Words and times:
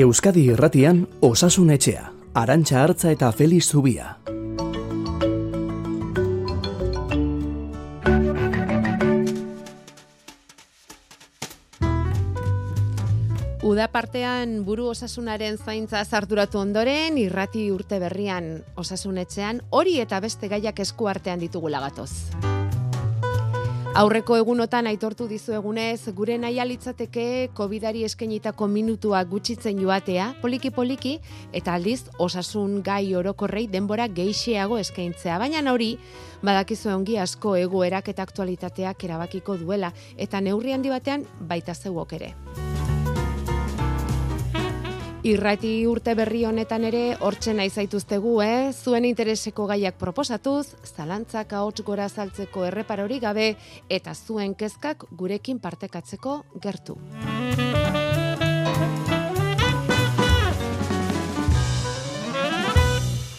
Euskadi 0.00 0.46
Irratian 0.48 1.02
Osasun 1.20 1.74
Etxea, 1.74 2.06
Arantxa 2.32 2.78
Hartza 2.80 3.10
eta 3.12 3.28
Feliz 3.36 3.66
Zubia. 3.68 4.14
Uda 13.60 13.90
partean 13.92 14.62
buru 14.64 14.88
osasunaren 14.94 15.58
zaintza 15.60 16.00
zarturatu 16.06 16.62
ondoren, 16.62 17.18
irrati 17.20 17.66
urte 17.70 18.00
berrian 18.00 18.54
osasunetxean, 18.80 19.60
hori 19.68 19.98
eta 20.00 20.22
beste 20.24 20.48
gaiak 20.48 20.80
esku 20.80 21.12
artean 21.12 21.44
ditugula 21.44 21.84
gatoz. 21.84 22.12
Aurreko 23.90 24.36
egunotan 24.38 24.86
aitortu 24.86 25.26
dizu 25.26 25.56
egunez, 25.56 26.12
gure 26.14 26.36
nahi 26.38 26.62
litzateke 26.62 27.50
COVIDari 27.58 28.04
minutua 28.68 29.24
gutxitzen 29.24 29.80
joatea, 29.80 30.36
poliki-poliki, 30.40 31.18
eta 31.52 31.74
aldiz 31.74 32.04
osasun 32.18 32.82
gai 32.84 33.16
orokorrei 33.16 33.66
denbora 33.66 34.06
geixiago 34.06 34.78
eskaintzea. 34.78 35.38
Baina 35.38 35.72
hori, 35.72 35.98
badakizu 36.40 36.90
ongi 36.90 37.18
asko 37.18 37.56
egoerak 37.56 38.08
eta 38.08 38.22
aktualitateak 38.22 39.04
erabakiko 39.04 39.56
duela, 39.56 39.92
eta 40.16 40.40
neurri 40.40 40.72
handi 40.72 40.88
batean 40.88 41.26
baita 41.40 41.74
zeuok 41.74 42.12
ere. 42.12 42.69
Irrati 45.20 45.84
urte 45.84 46.14
berri 46.16 46.46
honetan 46.48 46.86
ere 46.88 47.02
hortzen 47.20 47.58
nahi 47.60 47.68
zaituztegu, 47.68 48.38
eh? 48.40 48.72
Zuen 48.72 49.04
intereseko 49.04 49.66
gaiak 49.68 49.98
proposatuz, 50.00 50.72
zalantzak 50.88 51.52
ahots 51.52 51.84
gora 51.84 52.06
saltzeko 52.08 52.64
erreparori 52.64 53.18
gabe 53.20 53.50
eta 53.92 54.14
zuen 54.14 54.54
kezkak 54.56 55.04
gurekin 55.12 55.60
partekatzeko 55.60 56.38
gertu. 56.56 56.96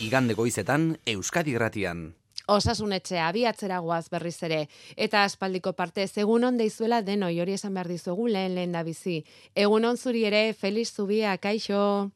Igande 0.06 0.38
goizetan 0.38 0.92
Euskadi 1.08 1.58
Irratian 1.58 2.12
osasunetxea 2.52 3.28
abiatzera 3.30 3.80
goaz 3.80 4.10
berriz 4.10 4.38
ere. 4.44 4.68
Eta 4.96 5.24
aspaldiko 5.24 5.74
parte, 5.74 6.06
egun 6.16 6.44
on 6.44 6.58
deizuela 6.58 7.02
denoi 7.02 7.40
hori 7.40 7.54
esan 7.54 7.74
behar 7.74 7.88
dizugu 7.88 8.28
lehen 8.28 8.56
lehen 8.56 8.72
da 8.72 8.84
bizi. 8.84 9.24
Egun 9.56 9.86
on 9.86 9.98
zuri 9.98 10.26
ere, 10.26 10.54
Feliz 10.54 10.92
Zubia, 10.94 11.38
kaixo. 11.38 12.12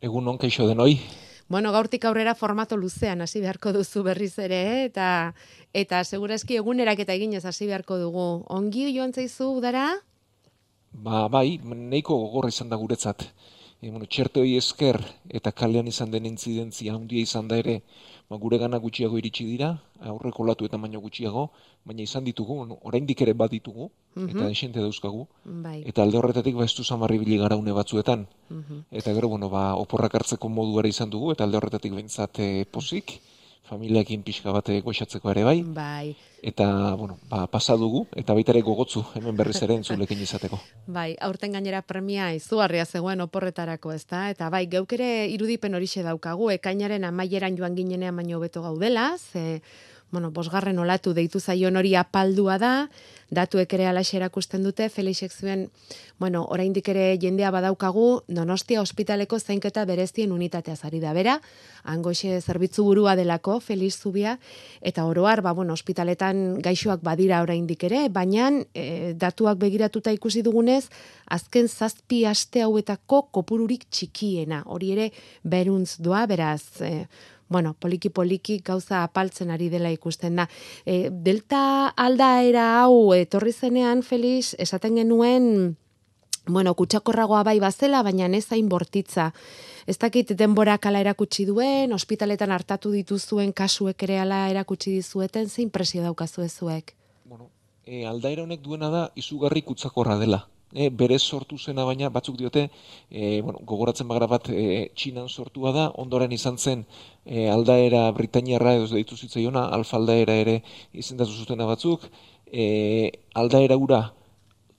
Egun 0.00 0.28
on, 0.28 0.38
kaixo 0.38 0.68
denoi. 0.68 1.00
Bueno, 1.48 1.70
gaurtik 1.70 2.04
aurrera 2.04 2.34
formato 2.34 2.76
luzean 2.76 3.20
hasi 3.22 3.40
beharko 3.40 3.72
duzu 3.72 4.02
berriz 4.02 4.34
ere, 4.42 4.56
eh? 4.66 4.84
eta 4.88 5.34
eta 5.72 6.02
segurazki 6.02 6.56
egunerak 6.58 6.98
eta 7.04 7.14
eginez 7.14 7.44
hasi 7.46 7.68
beharko 7.70 7.98
dugu. 8.00 8.26
Ongi 8.50 8.88
joan 8.96 9.12
zaizu 9.14 9.52
udara? 9.60 9.92
Ba, 10.90 11.28
bai, 11.28 11.60
neiko 11.62 12.16
gogorra 12.18 12.50
izan 12.50 12.68
da 12.72 12.76
guretzat. 12.80 13.28
E, 13.82 13.90
bueno, 13.90 14.06
txertoi 14.08 14.56
esker 14.56 14.96
eta 15.28 15.52
kalean 15.52 15.88
izan 15.90 16.10
den 16.10 16.24
intzidentzia 16.28 16.94
handia 16.96 17.20
izan 17.20 17.48
da 17.50 17.58
ere, 17.60 17.82
ba, 18.30 18.38
gure 18.40 18.58
gana 18.58 18.80
gutxiago 18.80 19.18
iritsi 19.20 19.44
dira, 19.44 19.74
aurreko 20.12 20.46
latu 20.48 20.64
eta 20.68 20.80
baino 20.80 21.02
gutxiago, 21.04 21.50
baina 21.84 22.02
izan 22.06 22.24
ditugu, 22.24 22.56
oraindik 22.88 23.20
ere 23.26 23.34
bat 23.34 23.52
ditugu, 23.52 23.90
mm 24.16 24.32
eta 24.32 24.48
esente 24.48 24.80
dauzkagu, 24.80 25.26
bai. 25.44 25.82
eta 25.84 26.02
alde 26.02 26.16
horretatik 26.16 26.56
ba, 26.56 26.64
ez 26.64 26.72
du 26.74 26.84
zamarri 26.84 27.18
biligara 27.20 27.56
une 27.60 27.72
batzuetan, 27.76 28.26
mhm. 28.48 28.86
eta 28.90 29.12
gero, 29.12 29.28
bueno, 29.28 29.50
ba, 29.52 29.74
oporrak 29.76 30.14
hartzeko 30.14 30.48
moduara 30.48 30.88
izan 30.88 31.12
dugu, 31.12 31.32
eta 31.36 31.44
alde 31.44 31.60
horretatik 31.60 31.92
bentsate 31.92 32.48
eh, 32.62 32.64
pozik, 32.64 33.20
familiakin 33.68 34.22
pixka 34.26 34.52
bate 34.54 34.80
goxatzeko 34.84 35.30
ere 35.32 35.44
bai. 35.44 35.60
Bai. 35.62 36.16
Eta, 36.46 36.94
bueno, 36.94 37.18
ba, 37.26 37.46
pasa 37.50 37.74
dugu, 37.80 38.04
eta 38.14 38.34
baita 38.36 38.52
ere 38.52 38.62
gogotzu, 38.62 39.02
hemen 39.18 39.36
berriz 39.36 39.56
ere 39.64 39.74
entzulekin 39.80 40.20
izateko. 40.22 40.60
Bai, 40.98 41.16
aurten 41.26 41.56
gainera 41.56 41.80
premia 41.82 42.28
izugarria 42.36 42.84
zegoen 42.86 43.24
oporretarako, 43.24 43.92
ez 43.96 44.04
da? 44.06 44.28
Eta 44.30 44.50
bai, 44.52 44.66
geuk 44.70 44.92
ere 44.94 45.08
irudipen 45.32 45.74
horixe 45.74 46.04
daukagu, 46.06 46.52
ekainaren 46.54 47.08
amaieran 47.08 47.58
joan 47.58 47.74
ginenean 47.74 48.14
baino 48.16 48.38
beto 48.38 48.62
gaudela, 48.62 49.16
ze 49.18 49.62
bueno, 50.10 50.30
bosgarren 50.30 50.78
olatu 50.78 51.12
deitu 51.14 51.40
zaion 51.40 51.76
hori 51.76 51.94
apaldua 51.98 52.58
da, 52.62 52.72
datuek 53.30 53.72
ere 53.74 53.88
alaxe 53.90 54.16
erakusten 54.16 54.62
dute, 54.62 54.86
Felixek 54.88 55.32
zuen, 55.34 55.66
bueno, 56.22 56.44
oraindik 56.54 56.88
ere 56.88 57.16
jendea 57.20 57.50
badaukagu, 57.50 58.22
Donostia 58.28 58.80
ospitaleko 58.80 59.40
zainketa 59.40 59.84
berezien 59.84 60.32
unitatea 60.32 60.76
zari 60.76 61.00
da, 61.02 61.12
bera, 61.12 61.40
angoxe 61.84 62.40
zerbitzu 62.40 62.84
burua 62.86 63.16
delako, 63.18 63.58
Felix 63.60 63.98
Zubia, 63.98 64.38
eta 64.80 65.04
oroar, 65.10 65.42
ba, 65.42 65.52
bueno, 65.52 65.74
ospitaletan 65.74 66.60
gaixoak 66.62 67.02
badira 67.02 67.42
oraindik 67.42 67.82
ere, 67.90 68.06
baina 68.08 68.52
e, 68.74 69.12
datuak 69.18 69.58
begiratuta 69.58 70.14
ikusi 70.14 70.42
dugunez, 70.46 70.86
azken 71.26 71.66
zazpi 71.68 72.24
aste 72.30 72.62
hauetako 72.62 73.26
kopururik 73.34 73.88
txikiena, 73.90 74.62
hori 74.66 74.92
ere 74.94 75.10
beruntz 75.42 75.96
doa, 75.98 76.26
beraz, 76.30 76.62
e, 76.80 77.08
bueno, 77.48 77.74
poliki 77.78 78.10
poliki 78.10 78.60
gauza 78.64 79.02
apaltzen 79.04 79.50
ari 79.50 79.68
dela 79.70 79.90
ikusten 79.94 80.36
da. 80.36 80.48
E, 80.84 81.10
delta 81.10 81.88
aldaera 81.96 82.82
hau 82.82 83.14
etorri 83.14 83.52
zenean 83.52 84.02
Felix 84.02 84.54
esaten 84.58 84.96
genuen 84.96 85.76
bueno, 86.48 86.74
kutsakorragoa 86.78 87.42
bai 87.42 87.58
bazela, 87.58 88.02
baina 88.06 88.26
ez 88.36 88.46
zain 88.46 88.68
bortitza. 88.68 89.32
Ez 89.86 89.98
dakit 89.98 90.32
denbora 90.38 90.78
kala 90.78 91.00
erakutsi 91.00 91.44
duen, 91.46 91.92
ospitaletan 91.92 92.50
hartatu 92.50 92.90
dituzuen 92.90 93.52
kasuek 93.52 94.02
ere 94.02 94.20
ala 94.20 94.48
erakutsi 94.50 94.92
dizueten, 94.94 95.48
zein 95.48 95.70
presio 95.70 96.02
daukazu 96.02 96.42
ezuek? 96.42 96.94
Bueno, 97.24 97.50
e, 97.84 98.06
aldaera 98.06 98.42
honek 98.42 98.62
duena 98.62 98.90
da 98.90 99.08
izugarri 99.14 99.62
kutsakorra 99.62 100.18
dela 100.18 100.46
e, 100.76 100.90
berez 100.90 101.22
sortu 101.22 101.56
zena 101.58 101.84
baina 101.88 102.10
batzuk 102.12 102.36
diote 102.36 102.68
e, 103.10 103.40
bueno, 103.40 103.58
gogoratzen 103.64 104.08
bagra 104.08 104.28
bat 104.28 104.50
e, 104.52 104.90
txinan 104.94 105.28
sortua 105.28 105.72
da. 105.72 105.86
Ondoren 106.02 106.32
izan 106.36 106.58
zen 106.58 106.84
e, 107.24 107.48
aldaera 107.48 108.10
Britaniarra 108.12 108.74
edo 108.76 108.90
deitu 108.92 109.16
zitzaiona 109.16 109.64
alfa 109.78 109.96
aldaera 109.96 110.36
ere 110.44 110.60
izendatu 110.92 111.32
zutena 111.32 111.66
batzuk. 111.66 112.04
E, 112.46 112.66
aldaera 113.34 113.78
ura 113.80 114.02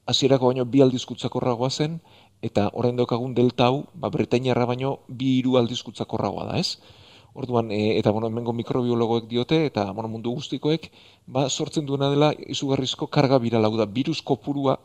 hasierako 0.07 0.53
baino 0.53 0.65
bi 0.65 0.83
aldizkutzakorragoa 0.85 1.69
zen 1.69 1.97
eta 2.45 2.69
orain 2.77 2.95
daukagun 2.95 3.33
delta 3.33 3.71
hau 3.71 3.87
ba, 3.93 4.11
Britaniarra 4.13 4.67
baino 4.69 4.99
bi 5.09 5.39
hiru 5.39 5.57
aldizkutzakorragoa 5.57 6.51
da 6.51 6.61
ez? 6.61 6.77
Orduan, 7.37 7.71
e, 7.71 7.97
eta 7.99 8.11
bueno, 8.13 8.29
hemengo 8.31 8.53
mikrobiologoek 8.53 9.27
diote, 9.29 9.59
eta 9.67 9.83
bueno, 9.91 10.09
mundu 10.09 10.31
guztikoek, 10.33 10.87
ba, 11.27 11.43
sortzen 11.49 11.85
duena 11.85 12.09
dela 12.09 12.31
izugarrizko 12.33 13.09
karga 13.13 13.37
biralau 13.37 13.75
da, 13.77 13.85
virus 13.85 14.23
kopurua 14.25 14.79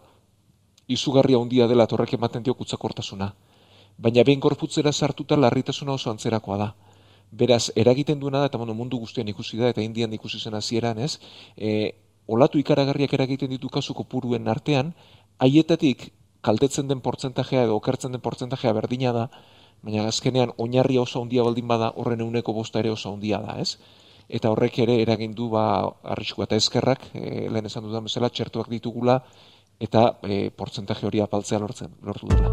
izugarria 0.92 1.40
handia 1.40 1.66
dela 1.68 1.86
torrek 1.86 2.14
ematen 2.18 2.42
dio 2.42 2.54
kutsakortasuna. 2.54 3.32
Baina 3.98 4.24
behin 4.24 4.40
gorputzera 4.40 4.92
sartuta 4.92 5.36
larritasuna 5.36 5.92
oso 5.92 6.10
antzerakoa 6.10 6.58
da. 6.58 6.72
Beraz, 7.32 7.70
eragiten 7.76 8.20
duena 8.20 8.42
da, 8.42 8.48
eta 8.50 8.58
bueno, 8.60 8.74
mundu 8.74 8.98
guztian 9.00 9.28
ikusi 9.28 9.58
da, 9.60 9.70
eta 9.72 9.80
indian 9.82 10.12
ikusi 10.12 10.38
zen 10.38 10.54
hasieran 10.54 10.98
ez, 10.98 11.18
e, 11.56 11.92
olatu 12.26 12.60
ikaragarriak 12.60 13.14
eragiten 13.16 13.50
ditu 13.50 13.70
kasuko 13.72 14.04
puruen 14.04 14.48
artean, 14.48 14.92
haietatik 15.38 16.10
kaltetzen 16.42 16.88
den 16.88 17.00
portzentajea 17.00 17.64
edo 17.64 17.78
okertzen 17.78 18.12
den 18.12 18.20
portzentajea 18.20 18.72
berdina 18.76 19.12
da, 19.16 19.26
baina 19.82 20.06
azkenean 20.10 20.52
oinarria 20.58 21.02
oso 21.02 21.22
handia 21.22 21.44
baldin 21.46 21.68
bada 21.68 21.92
horren 21.96 22.20
euneko 22.20 22.52
bosta 22.52 22.82
ere 22.82 22.92
oso 22.92 23.12
handia 23.12 23.40
da, 23.42 23.56
ez? 23.62 23.78
Eta 24.28 24.50
horrek 24.52 24.78
ere 24.84 25.00
eragin 25.02 25.34
du 25.34 25.48
ba, 25.52 25.64
arrisku 26.14 26.44
eta 26.44 26.56
eskerrak, 26.56 27.08
e, 27.14 27.48
lehen 27.48 27.66
esan 27.70 27.88
dudan 27.88 28.04
bezala, 28.08 28.30
txertuak 28.30 28.70
ditugula, 28.70 29.22
eta 29.80 30.18
e, 30.22 30.50
portzentaje 30.50 31.06
hori 31.06 31.20
apaltzea 31.20 31.58
lortzen, 31.62 31.94
lortu 32.02 32.28
dela. 32.28 32.50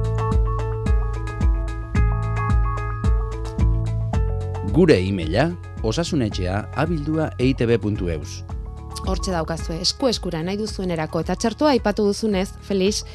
Gure 4.73 4.99
e-maila 5.01 5.49
osasunetxea 5.83 6.61
abildua 6.77 7.31
eitb.eus. 7.39 8.58
Hortxe 9.07 9.31
daukazue, 9.31 9.77
esku 9.79 10.09
eskura 10.09 10.41
nahi 10.43 10.57
duzuen. 10.59 10.91
Eta 10.91 11.35
txertua 11.39 11.71
aipatu 11.71 12.03
duzunez, 12.09 12.49
Felix, 12.67 13.05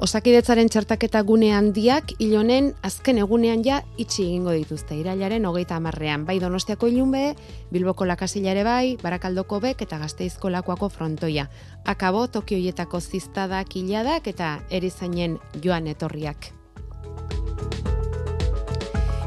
osakidetzaren 0.00 0.70
txertaketa 0.72 1.20
gune 1.22 1.50
handiak 1.52 2.14
ilonen 2.18 2.72
azken 2.82 3.18
egunean 3.20 3.62
ja 3.64 3.82
itxi 4.00 4.24
egingo 4.24 4.54
dituzte. 4.56 4.96
Irailaren 4.96 5.44
hogeita 5.44 5.76
amarrean, 5.76 6.24
bai 6.24 6.38
donostiako 6.40 6.88
ilunbe, 6.88 7.34
bilboko 7.70 8.06
lakasilare 8.08 8.64
bai, 8.64 8.96
barakaldoko 9.02 9.60
bek 9.60 9.84
eta 9.84 9.98
gazteizko 10.00 10.50
lakoako 10.50 10.88
frontoia. 10.88 11.48
Akabo 11.84 12.26
tokioietako 12.26 13.00
ziztadak 13.00 13.76
hiladak 13.76 14.26
eta 14.32 14.60
erizainen 14.70 15.38
joan 15.62 15.90
etorriak. 15.92 16.52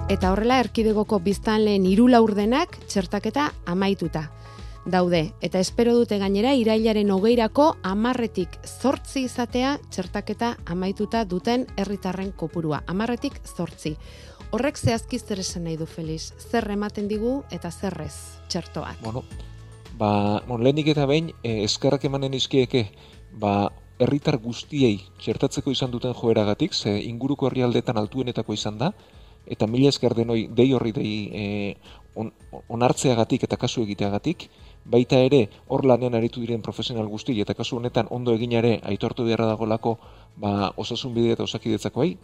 Eta 0.10 0.32
horrela 0.32 0.62
erkidegoko 0.64 1.20
biztan 1.20 1.66
lehen 1.68 1.86
irula 1.86 2.22
urdenak 2.24 2.80
txertaketa 2.88 3.52
amaituta 3.68 4.30
daude. 4.88 5.34
Eta 5.42 5.60
espero 5.60 5.94
dute 5.96 6.18
gainera 6.18 6.54
irailaren 6.56 7.12
hogeirako 7.12 7.68
amarretik 7.84 8.58
zortzi 8.66 9.26
izatea 9.28 9.78
txertaketa 9.92 10.56
amaituta 10.66 11.24
duten 11.26 11.68
herritarren 11.78 12.32
kopurua. 12.32 12.82
Amarretik 12.88 13.42
zortzi. 13.46 13.96
Horrek 14.52 14.80
zehazki 14.80 15.20
zer 15.20 15.44
esan 15.44 15.68
nahi 15.68 15.76
du 15.78 15.86
Feliz. 15.86 16.34
Zer 16.40 16.70
ematen 16.72 17.08
digu 17.08 17.42
eta 17.52 17.72
zerrez 17.72 18.14
txertoak. 18.48 19.04
Bueno, 19.04 19.24
ba, 20.00 20.42
bon, 20.48 20.64
lehenik 20.64 20.94
eta 20.96 21.06
behin, 21.06 21.34
eh, 21.44 21.64
eskerrak 21.66 22.06
emanen 22.08 22.34
izkieke, 22.34 22.88
ba, 23.34 23.70
herritar 24.00 24.38
guztiei 24.38 25.02
txertatzeko 25.20 25.72
izan 25.74 25.92
duten 25.92 26.14
joeragatik, 26.14 26.74
ze 26.74 26.94
inguruko 27.04 27.48
herrialdetan 27.48 27.98
altuenetako 27.98 28.54
izan 28.54 28.78
da, 28.78 28.92
eta 29.48 29.68
mila 29.68 29.90
esker 29.90 30.14
denoi 30.14 30.48
dei 30.54 30.72
horri 30.74 30.92
dei 30.96 31.12
e, 31.34 31.44
on, 32.16 32.32
onartzeagatik 32.68 33.48
eta 33.48 33.58
kasu 33.58 33.84
egiteagatik, 33.88 34.48
baita 34.90 35.20
ere 35.20 35.48
hor 35.68 35.86
lanean 35.86 36.16
aritu 36.16 36.42
diren 36.42 36.62
profesional 36.62 37.08
guzti 37.08 37.40
eta 37.42 37.54
kasu 37.54 37.78
honetan 37.78 38.08
ondo 38.10 38.34
eginare 38.34 38.80
aitortu 38.84 39.26
beharra 39.28 39.48
dagolako 39.54 39.98
ba, 40.38 40.72
osasun 40.76 41.14
bidea 41.14 41.34
eta 41.34 41.44
osakidetzakoai, 41.44 42.18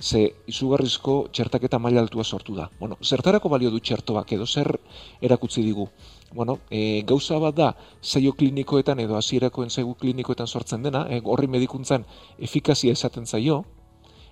ze 0.00 0.22
izugarrizko 0.48 1.28
txertaketa 1.32 1.78
maila 1.78 2.00
altua 2.00 2.24
sortu 2.24 2.54
da. 2.56 2.70
Bueno, 2.80 2.96
zertarako 3.04 3.50
balio 3.52 3.70
du 3.70 3.80
txertoak 3.80 4.32
edo 4.32 4.46
zer 4.46 4.72
erakutzi 5.20 5.62
digu? 5.62 5.88
Bueno, 6.32 6.58
e, 6.70 7.02
gauza 7.06 7.38
bat 7.38 7.54
da, 7.54 7.74
zaio 8.02 8.32
klinikoetan 8.32 9.00
edo 9.00 9.16
hasierako 9.16 9.64
enzaigu 9.66 9.94
klinikoetan 10.00 10.46
sortzen 10.46 10.82
dena, 10.82 11.04
e, 11.10 11.20
horri 11.24 11.48
medikuntzan 11.48 12.06
efikazia 12.38 12.92
esaten 12.96 13.26
zaio, 13.26 13.64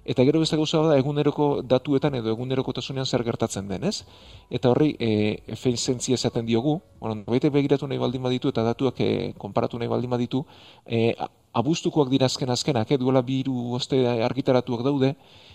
eta 0.08 0.24
gero 0.24 0.40
beste 0.40 0.56
gauza 0.56 0.80
da 0.86 0.96
eguneroko 0.96 1.48
datuetan 1.68 2.14
edo 2.16 2.32
egunerokotasunean 2.32 3.06
zer 3.06 3.24
gertatzen 3.26 3.68
den, 3.68 3.84
ez? 3.84 4.04
Eta 4.50 4.70
horri 4.72 4.94
e, 4.98 5.10
efeizentzia 5.52 6.16
esaten 6.16 6.46
diogu, 6.48 6.78
bueno, 7.00 7.22
baita 7.26 7.50
begiratu 7.52 7.86
nahi 7.86 8.00
baldin 8.00 8.24
baditu 8.24 8.48
eta 8.48 8.64
datuak 8.64 9.02
e, 9.04 9.10
konparatu 9.36 9.78
nahi 9.78 9.92
baldin 9.92 10.16
baditu, 10.16 10.46
e, 10.86 11.12
abuztukoak 11.52 12.08
dira 12.08 12.26
azken 12.26 12.50
azkenak, 12.50 12.90
eh, 12.90 12.98
duela 12.98 13.22
biru 13.22 13.74
oste 13.74 13.98
argitaratuak 14.06 14.82
daude, 14.84 15.14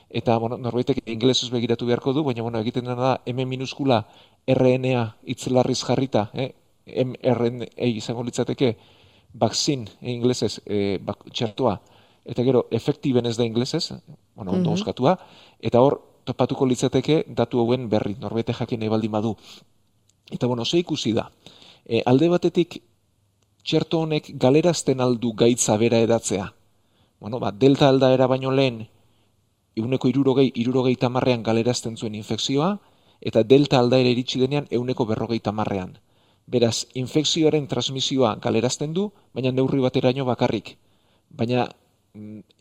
eta 0.10 0.38
bueno, 0.38 0.58
norbaitek 0.58 1.02
ingelesez 1.06 1.50
begiratu 1.50 1.86
beharko 1.86 2.14
du, 2.14 2.24
baina 2.24 2.44
bueno, 2.44 2.60
egiten 2.60 2.86
dena 2.86 2.96
da 2.96 3.14
M 3.26 3.46
minuskula 3.46 4.04
RNA 4.48 5.06
itzlarriz 5.24 5.82
jarrita, 5.84 6.30
eh, 6.34 6.54
mRNA 6.86 7.88
izango 7.88 8.24
litzateke, 8.24 8.76
vaccine 9.34 9.90
e, 10.02 10.12
inglesez 10.12 10.60
e, 10.66 11.00
bak, 11.02 11.26
txertoa, 11.32 11.80
eta 12.26 12.44
gero 12.44 12.68
efektiben 12.72 13.26
ez 13.26 13.38
da 13.38 13.46
inglesez, 13.46 13.94
bueno, 14.36 14.52
ondo 14.52 14.72
mm 14.72 14.76
-hmm. 14.76 15.18
eta 15.60 15.82
hor 15.82 16.02
topatuko 16.24 16.66
litzateke 16.66 17.26
datu 17.28 17.60
hauen 17.60 17.90
berri, 17.90 18.16
norbete 18.20 18.54
jakin 18.54 18.80
nahi 18.80 18.90
baldin 18.90 19.12
badu. 19.12 19.36
Eta 20.32 20.48
bueno, 20.48 20.66
ze 20.66 20.78
ikusi 20.78 21.14
da, 21.14 21.32
e, 21.86 22.02
alde 22.06 22.30
batetik 22.30 22.82
txerto 23.64 24.00
honek 24.00 24.32
galerazten 24.40 25.02
aldu 25.02 25.34
gaitza 25.34 25.78
bera 25.78 26.00
edatzea. 26.00 26.54
Bueno, 27.20 27.40
ba, 27.40 27.52
delta 27.52 27.90
aldaera 27.90 28.28
baino 28.28 28.52
lehen, 28.52 28.88
euneko 29.76 30.08
irurogei, 30.08 30.52
irurogei 30.56 30.96
tamarrean 30.96 31.44
galerazten 31.44 31.98
zuen 31.98 32.16
infekzioa, 32.16 32.80
eta 33.22 33.44
delta 33.44 33.80
aldaera 33.80 34.10
iritsi 34.10 34.40
denean 34.40 34.68
euneko 34.70 35.06
berrogei 35.06 35.40
tamarrean. 35.40 35.98
Beraz, 36.46 36.86
infekzioaren 36.94 37.68
transmisioa 37.72 38.36
galerazten 38.44 38.94
du, 38.94 39.12
baina 39.34 39.52
neurri 39.52 39.80
bateraino 39.80 40.26
bakarrik. 40.28 40.76
Baina 41.30 41.70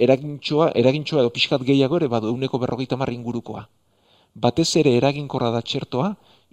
eragintxoa, 0.04 0.66
eragintxoa 0.80 1.22
edo 1.22 1.30
pixkat 1.32 1.64
gehiago 1.68 1.98
ere 2.00 2.06
badu 2.12 2.28
euneko 2.32 2.58
berrogeita 2.60 2.96
marri 3.00 3.16
ingurukoa. 3.18 3.64
Batez 4.44 4.70
ere 4.80 4.94
eraginkorra 5.00 5.50
da 5.52 5.60
txertoa, 5.60 6.06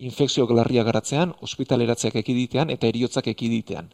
infekzio 0.09 0.45
glarria 0.49 0.83
garatzean, 0.83 1.31
ospitaleratzeak 1.47 2.17
ekiditean 2.21 2.73
eta 2.75 2.89
eriotzak 2.91 3.29
ekiditean. 3.31 3.87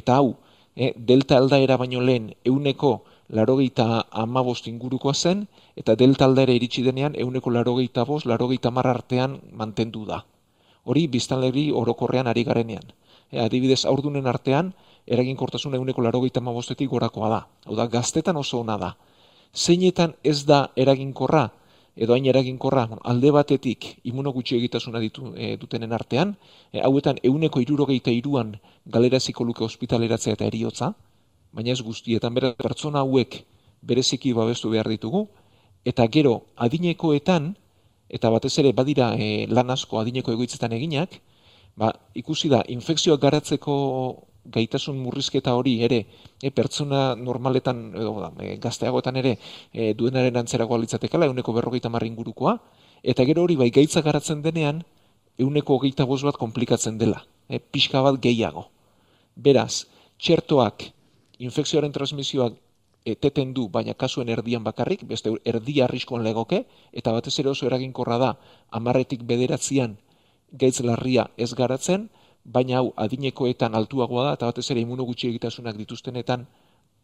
Eta 0.00 0.20
hau, 0.20 0.36
e, 0.76 0.92
delta 1.10 1.40
aldaera 1.42 1.76
baino 1.82 2.04
lehen 2.10 2.30
euneko 2.52 2.92
larogeita 3.28 4.04
amabost 4.24 4.70
ingurukoa 4.70 5.14
zen, 5.14 5.46
eta 5.74 5.96
delta 5.98 6.30
aldaera 6.30 6.54
iritsi 6.54 6.86
denean 6.86 7.18
euneko 7.18 7.50
larogeita 7.50 8.04
bost, 8.06 8.26
larogeita 8.26 8.70
mar 8.70 8.86
artean 8.86 9.40
mantendu 9.52 10.04
da. 10.06 10.22
Hori 10.84 11.08
biztanleri 11.08 11.72
orokorrean 11.82 12.30
ari 12.30 12.46
garenean. 12.46 12.86
E, 13.32 13.42
adibidez, 13.42 13.82
aurdunen 13.84 14.30
artean, 14.30 14.72
eraginkortasun 15.08 15.74
eguneko 15.74 16.02
laro 16.02 16.20
mabostetik 16.40 16.88
gorakoa 16.90 17.28
da. 17.28 17.46
Hau 17.66 17.76
da, 17.76 17.86
gaztetan 17.86 18.36
oso 18.36 18.60
ona 18.60 18.76
da. 18.78 18.96
Zeinetan 19.54 20.14
ez 20.22 20.44
da 20.44 20.68
eraginkorra, 20.76 21.48
edo 21.96 22.14
hain 22.14 22.26
eraginkorra, 22.26 22.86
alde 23.02 23.30
batetik 23.30 23.98
imunogutxi 24.04 24.56
egitasuna 24.56 25.00
ditu, 25.00 25.32
e, 25.36 25.56
dutenen 25.56 25.92
artean, 25.92 26.36
e, 26.72 26.80
hauetan 26.80 27.18
euneko 27.22 27.60
irurogeita 27.60 28.10
iruan 28.10 28.58
galeraziko 28.86 29.44
luke 29.44 29.64
ospitaleratzea 29.64 30.36
eta 30.36 30.46
eriotza, 30.46 30.92
baina 31.52 31.72
ez 31.72 31.82
guztietan 31.82 32.34
bere 32.34 32.52
pertsona 32.54 33.00
hauek 33.00 33.42
bereziki 33.82 34.32
babestu 34.36 34.70
behar 34.70 34.88
ditugu, 34.88 35.26
eta 35.84 36.06
gero 36.06 36.42
adinekoetan, 36.56 37.56
eta 38.08 38.30
batez 38.30 38.54
ere 38.58 38.72
badira 38.72 39.14
e, 39.16 39.46
lan 39.48 39.70
asko 39.70 39.98
adineko 40.00 40.32
egoitzetan 40.36 40.76
eginak, 40.76 41.18
ba, 41.76 41.92
ikusi 42.14 42.50
da, 42.52 42.62
infekzioak 42.68 43.20
garatzeko 43.22 43.74
gaitasun 44.44 44.98
murrizketa 44.98 45.54
hori 45.54 45.78
ere 45.84 46.04
e, 46.42 46.50
pertsona 46.50 47.14
normaletan 47.16 47.82
edo 47.94 48.12
e, 48.40 48.56
gazteagoetan 48.62 49.16
ere 49.20 49.36
e, 49.72 49.92
duenaren 49.94 50.36
antzeragoa 50.40 50.78
litzatekala 50.78 51.28
euneko 51.28 51.52
berrogeita 51.52 51.88
marrin 51.92 52.16
gurukoa, 52.16 52.58
eta 53.02 53.24
gero 53.28 53.42
hori 53.44 53.56
bai 53.56 53.70
gaitza 53.70 54.02
garatzen 54.02 54.42
denean 54.42 54.84
euneko 55.38 55.76
hogeita 55.78 56.06
bost 56.06 56.24
bat 56.24 56.38
komplikatzen 56.40 56.98
dela, 56.98 57.24
e, 57.48 57.58
pixka 57.58 58.02
bat 58.02 58.20
gehiago. 58.22 58.68
Beraz, 59.36 59.86
txertoak 60.18 60.88
infekzioaren 61.38 61.92
transmisioak 61.94 62.56
eteten 63.08 63.54
du, 63.54 63.68
baina 63.72 63.94
kasuen 63.94 64.28
erdian 64.28 64.64
bakarrik, 64.64 65.04
beste 65.08 65.32
erdia 65.46 65.86
arriskoan 65.86 66.24
legoke, 66.26 66.64
eta 66.92 67.12
batez 67.14 67.38
ere 67.38 67.52
oso 67.52 67.66
eraginkorra 67.68 68.18
da, 68.18 68.32
amarretik 68.74 69.22
bederatzean 69.28 69.96
gaitz 70.52 70.80
larria 70.84 71.28
ez 71.36 71.52
garatzen, 71.54 72.08
baina 72.44 72.78
hau 72.78 72.92
adinekoetan 72.96 73.74
altuagoa 73.74 74.24
da, 74.24 74.32
eta 74.38 74.46
batez 74.46 74.70
ere 74.70 74.80
imuno 74.80 75.04
gutxi 75.04 75.28
egitasunak 75.28 75.76
dituztenetan 75.76 76.46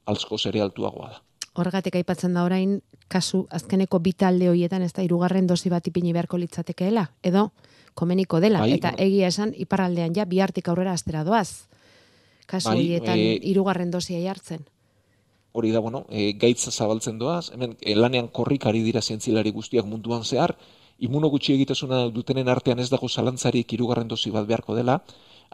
altzko 0.07 0.39
zere 0.39 0.61
altuagoa 0.61 1.09
da. 1.11 1.23
Horregatik 1.55 1.95
aipatzen 2.01 2.35
da 2.35 2.43
orain, 2.43 2.81
kasu 3.09 3.45
azkeneko 3.55 4.01
bitalde 4.03 4.49
horietan 4.51 4.83
ez 4.83 4.93
da 4.93 5.05
irugarren 5.07 5.47
dosi 5.47 5.71
bat 5.71 5.87
ipini 5.87 6.13
beharko 6.13 6.41
litzatekeela, 6.41 7.07
edo 7.23 7.51
komeniko 7.95 8.41
dela, 8.43 8.65
bai, 8.65 8.73
eta 8.75 8.95
egia 8.99 9.29
esan 9.31 9.55
iparraldean 9.55 10.17
ja 10.17 10.27
bihartik 10.27 10.69
aurrera 10.69 10.97
astera 10.99 11.23
doaz, 11.25 11.69
kasu 12.51 12.73
bai, 12.73 12.79
horietan 12.81 13.19
e, 13.19 13.37
irugarren 13.53 13.93
dosia 13.95 14.19
jartzen. 14.25 14.65
Hori 15.55 15.71
da, 15.71 15.79
bueno, 15.79 16.03
e, 16.11 16.33
gaitza 16.33 16.73
zabaltzen 16.73 17.21
doaz, 17.21 17.53
hemen 17.55 17.77
e, 17.81 17.95
lanean 17.95 18.27
korrikari 18.35 18.83
dira 18.83 19.03
zientzilari 19.03 19.55
guztiak 19.55 19.87
munduan 19.87 20.25
zehar, 20.25 20.57
imuno 21.05 21.31
gutxi 21.33 21.55
egitasuna 21.55 22.09
dutenen 22.15 22.49
artean 22.49 22.81
ez 22.83 22.91
dago 22.93 23.09
zalantzarik 23.09 23.73
irugarren 23.77 24.09
dosi 24.09 24.33
bat 24.35 24.47
beharko 24.49 24.77
dela, 24.79 25.01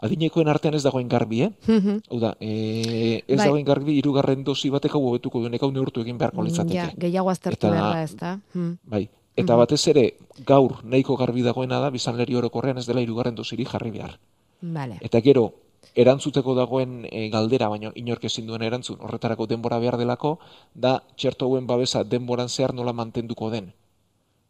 adinekoen 0.01 0.49
artean 0.49 0.75
ez 0.77 0.83
dagoen 0.83 1.09
garbi, 1.09 1.43
eh? 1.45 1.51
Mhm. 1.67 1.97
Hau 2.09 2.19
da, 2.19 2.35
e, 2.39 3.23
ez 3.27 3.37
bai. 3.37 3.45
dagoen 3.45 3.65
garbi 3.65 3.97
irugarren 3.99 4.43
dosi 4.43 4.69
batek 4.73 4.95
hau 4.95 5.03
hobetuko 5.09 5.41
duen, 5.43 5.53
ekau 5.53 5.71
neurtu 5.71 6.01
egin 6.01 6.17
beharko 6.17 6.41
mm, 6.41 6.47
litzateke. 6.49 6.77
Ja, 6.77 6.91
gehiago 6.97 7.29
aztertu 7.29 7.69
behar 7.69 8.03
ez 8.03 8.15
da. 8.15 8.37
Hmm. 8.53 8.77
Bai, 8.83 9.07
eta 9.35 9.53
mhm. 9.53 9.59
batez 9.59 9.81
ere, 9.93 10.05
gaur 10.45 10.79
nahiko 10.83 11.17
garbi 11.17 11.43
dagoena 11.45 11.81
da, 11.83 11.91
bizanleri 11.93 12.35
orokorrean 12.35 12.81
ez 12.81 12.87
dela 12.87 13.03
irugarren 13.03 13.35
dosiri 13.35 13.65
jarri 13.65 13.91
behar. 13.91 14.17
Vale. 14.61 14.97
Eta 15.01 15.21
gero, 15.21 15.51
erantzuteko 15.95 16.55
dagoen 16.55 17.05
e, 17.09 17.27
galdera, 17.33 17.69
baino 17.69 17.91
inork 17.95 18.25
ezin 18.29 18.47
duen 18.47 18.63
erantzun, 18.63 18.99
horretarako 19.01 19.47
denbora 19.49 19.79
behar 19.83 19.97
delako, 19.99 20.37
da 20.73 21.01
txerto 21.17 21.49
babesa 21.67 22.03
denboran 22.03 22.49
zehar 22.49 22.73
nola 22.73 22.93
mantenduko 22.93 23.49
den. 23.49 23.73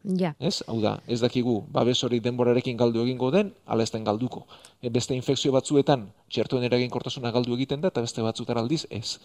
Ja. 0.04 0.34
Ez? 0.40 0.64
Hau 0.68 0.80
da, 0.82 0.96
ez 1.08 1.20
dakigu, 1.22 1.60
babes 1.70 2.00
hori 2.04 2.20
denborarekin 2.24 2.78
galdu 2.78 3.04
egingo 3.06 3.30
den, 3.32 3.52
ala 3.66 3.84
ez 3.86 3.92
den 3.94 4.04
galduko. 4.04 4.46
E, 4.82 4.90
beste 4.90 5.14
infekzio 5.14 5.52
batzuetan, 5.54 6.08
txertuen 6.30 6.66
eraginkortasuna 6.66 7.32
galdu 7.32 7.54
egiten 7.58 7.82
da, 7.82 7.92
eta 7.94 8.02
beste 8.02 8.26
batzutan 8.26 8.58
aldiz, 8.58 8.88
ez. 8.90 9.20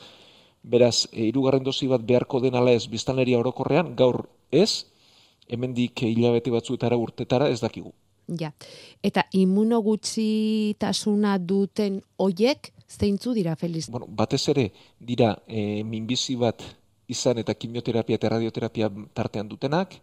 Beraz, 0.62 1.06
e, 1.12 1.24
irugarren 1.30 1.64
dozi 1.64 1.88
bat 1.88 2.04
beharko 2.04 2.40
den 2.44 2.58
ala 2.60 2.74
ez, 2.76 2.84
biztaneria 2.92 3.40
orokorrean, 3.40 3.94
gaur 3.96 4.26
ez, 4.52 4.84
hemendik 5.48 6.02
hilabete 6.04 6.52
batzuetara 6.52 6.98
urtetara 7.00 7.48
ez 7.48 7.60
dakigu. 7.62 7.94
Ja, 8.26 8.50
eta 9.06 9.22
imunogutxitasuna 9.38 11.36
duten 11.38 12.00
oiek, 12.18 12.72
zeintzu 12.90 13.32
dira, 13.36 13.54
Feliz? 13.56 13.86
Bueno, 13.88 14.08
batez 14.10 14.48
ere, 14.50 14.72
dira, 14.98 15.36
e, 15.46 15.84
minbizi 15.86 16.36
bat 16.36 16.62
izan 17.08 17.38
eta 17.38 17.54
kimioterapia 17.54 18.18
eta 18.18 18.28
radioterapia 18.34 18.90
tartean 19.14 19.48
dutenak, 19.48 19.94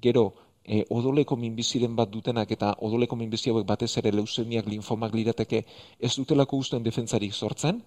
gero 0.00 0.32
e, 0.64 0.84
odoleko 0.90 1.36
minbiziren 1.36 1.96
bat 1.96 2.10
dutenak 2.10 2.50
eta 2.50 2.74
odoleko 2.80 3.16
minbizi 3.16 3.50
hauek 3.50 3.66
batez 3.66 3.90
ere 3.98 4.12
leuzemiak 4.12 4.66
linfomak 4.66 5.14
lirateke 5.14 5.64
ez 5.98 6.14
dutelako 6.16 6.56
guztuen 6.56 6.82
defentzarik 6.82 7.34
sortzen, 7.34 7.82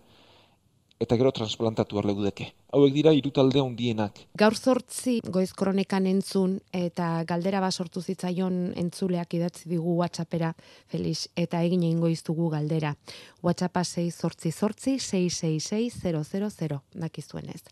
eta 1.00 1.18
gero 1.20 1.32
transplantatu 1.36 2.00
leudeke. 2.02 2.54
Hauek 2.76 2.94
dira 2.96 3.12
irutalde 3.16 3.60
handienak. 3.60 4.20
Gaur 4.40 4.56
zortzi 4.56 5.20
goiz 5.32 5.52
kronekan 5.56 6.08
entzun 6.08 6.60
eta 6.76 7.24
galdera 7.28 7.60
bat 7.64 7.74
sortu 7.74 8.02
zitzaion 8.02 8.74
entzuleak 8.80 9.34
idatzi 9.36 9.70
digu 9.70 9.96
WhatsAppera, 10.00 10.54
Felix, 10.88 11.28
eta 11.36 11.62
egin 11.64 11.84
egin 11.84 12.00
goiztugu 12.04 12.50
galdera. 12.52 12.96
WhatsAppa 13.44 13.84
6 13.84 14.12
zortzi 14.16 14.52
zortzi 14.52 14.98
666 15.00 16.80
dakizuen 16.94 17.50
ez. 17.54 17.64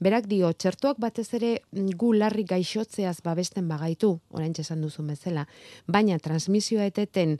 Berak 0.00 0.26
dio, 0.26 0.52
txertuak 0.52 0.98
batez 0.98 1.34
ere 1.34 1.60
gu 1.72 2.12
larri 2.12 2.44
gaixotzeaz 2.44 3.20
babesten 3.24 3.68
bagaitu, 3.68 4.18
orain 4.30 4.54
esan 4.58 4.82
duzu 4.82 5.02
bezala, 5.02 5.46
baina 5.86 6.18
transmisioa 6.18 6.84
eteten 6.90 7.38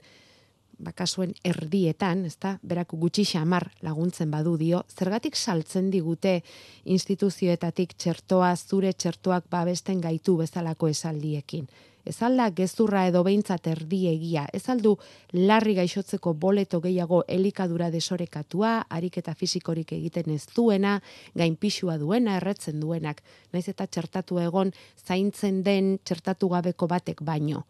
bakasuen 0.79 1.33
erdietan, 1.43 2.25
ezta, 2.25 2.57
berak 2.63 2.93
gutxi 2.93 3.25
xamar 3.25 3.69
laguntzen 3.85 4.31
badu 4.31 4.55
dio, 4.57 4.83
zergatik 4.89 5.35
saltzen 5.35 5.89
digute 5.91 6.41
instituzioetatik 6.85 7.95
txertoa 7.97 8.55
zure 8.55 8.93
txertoak 8.93 9.49
babesten 9.51 10.01
gaitu 10.01 10.37
bezalako 10.37 10.87
esaldiekin. 10.91 11.67
Ez 12.05 12.21
alda 12.21 12.51
gezurra 12.53 13.07
edo 13.09 13.23
behintzat 13.25 13.65
erdiegia, 13.67 14.43
ez 14.53 14.61
aldu 14.69 14.91
larri 15.33 15.73
gaixotzeko 15.79 16.35
boleto 16.37 16.79
gehiago 16.83 17.23
elikadura 17.27 17.89
desorekatua, 17.89 18.75
ariketa 18.89 19.33
fisikorik 19.33 19.95
egiten 19.97 20.29
ez 20.35 20.43
duena, 20.55 20.99
gainpixua 21.33 21.97
duena, 21.97 22.37
erretzen 22.37 22.77
duenak, 22.79 23.23
naiz 23.53 23.65
eta 23.73 23.87
txertatu 23.87 24.37
egon 24.43 24.73
zaintzen 25.01 25.63
den 25.65 25.95
txertatu 26.05 26.51
gabeko 26.53 26.87
batek 26.91 27.25
baino 27.25 27.65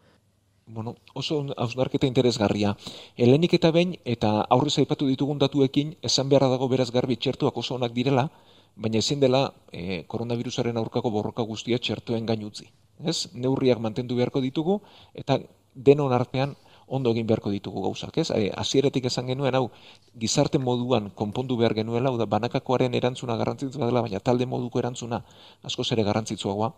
bueno, 0.66 0.96
oso 1.14 1.46
hausnarketa 1.56 2.06
interesgarria. 2.06 2.76
Helenik 3.16 3.54
eta 3.54 3.70
behin, 3.70 3.96
eta 4.04 4.42
aurrez 4.50 4.76
aipatu 4.82 5.06
ditugun 5.06 5.38
datuekin, 5.38 5.94
esan 6.02 6.28
beharra 6.28 6.50
dago 6.50 6.68
beraz 6.68 6.90
garbi 6.90 7.16
txertuak 7.16 7.56
oso 7.56 7.76
onak 7.78 7.94
direla, 7.94 8.28
baina 8.74 8.98
ezin 8.98 9.22
dela 9.22 9.54
e, 9.72 10.02
koronavirusaren 10.10 10.76
aurkako 10.76 11.10
borroka 11.10 11.46
guztia 11.46 11.78
txertuen 11.78 12.26
gainutzi. 12.26 12.68
Ez? 13.04 13.28
Neurriak 13.32 13.80
mantendu 13.80 14.18
beharko 14.18 14.42
ditugu, 14.42 14.80
eta 15.14 15.38
denon 15.74 16.12
artean 16.12 16.56
ondo 16.86 17.10
egin 17.10 17.26
beharko 17.26 17.50
ditugu 17.50 17.82
gauzak, 17.86 18.18
ez? 18.18 18.30
E, 18.34 18.50
Hasieratik 18.50 19.06
esan 19.06 19.30
genuen 19.30 19.54
hau 19.54 19.70
gizarte 20.18 20.58
moduan 20.58 21.10
konpondu 21.14 21.56
behar 21.56 21.74
genuela, 21.74 22.10
da 22.18 22.26
banakakoaren 22.26 22.94
erantzuna 22.94 23.36
garrantzitsua 23.36 23.86
dela, 23.86 24.02
baina 24.02 24.20
talde 24.20 24.46
moduko 24.46 24.82
erantzuna 24.82 25.22
askoz 25.62 25.92
ere 25.92 26.02
garrantzitsuagoa. 26.02 26.74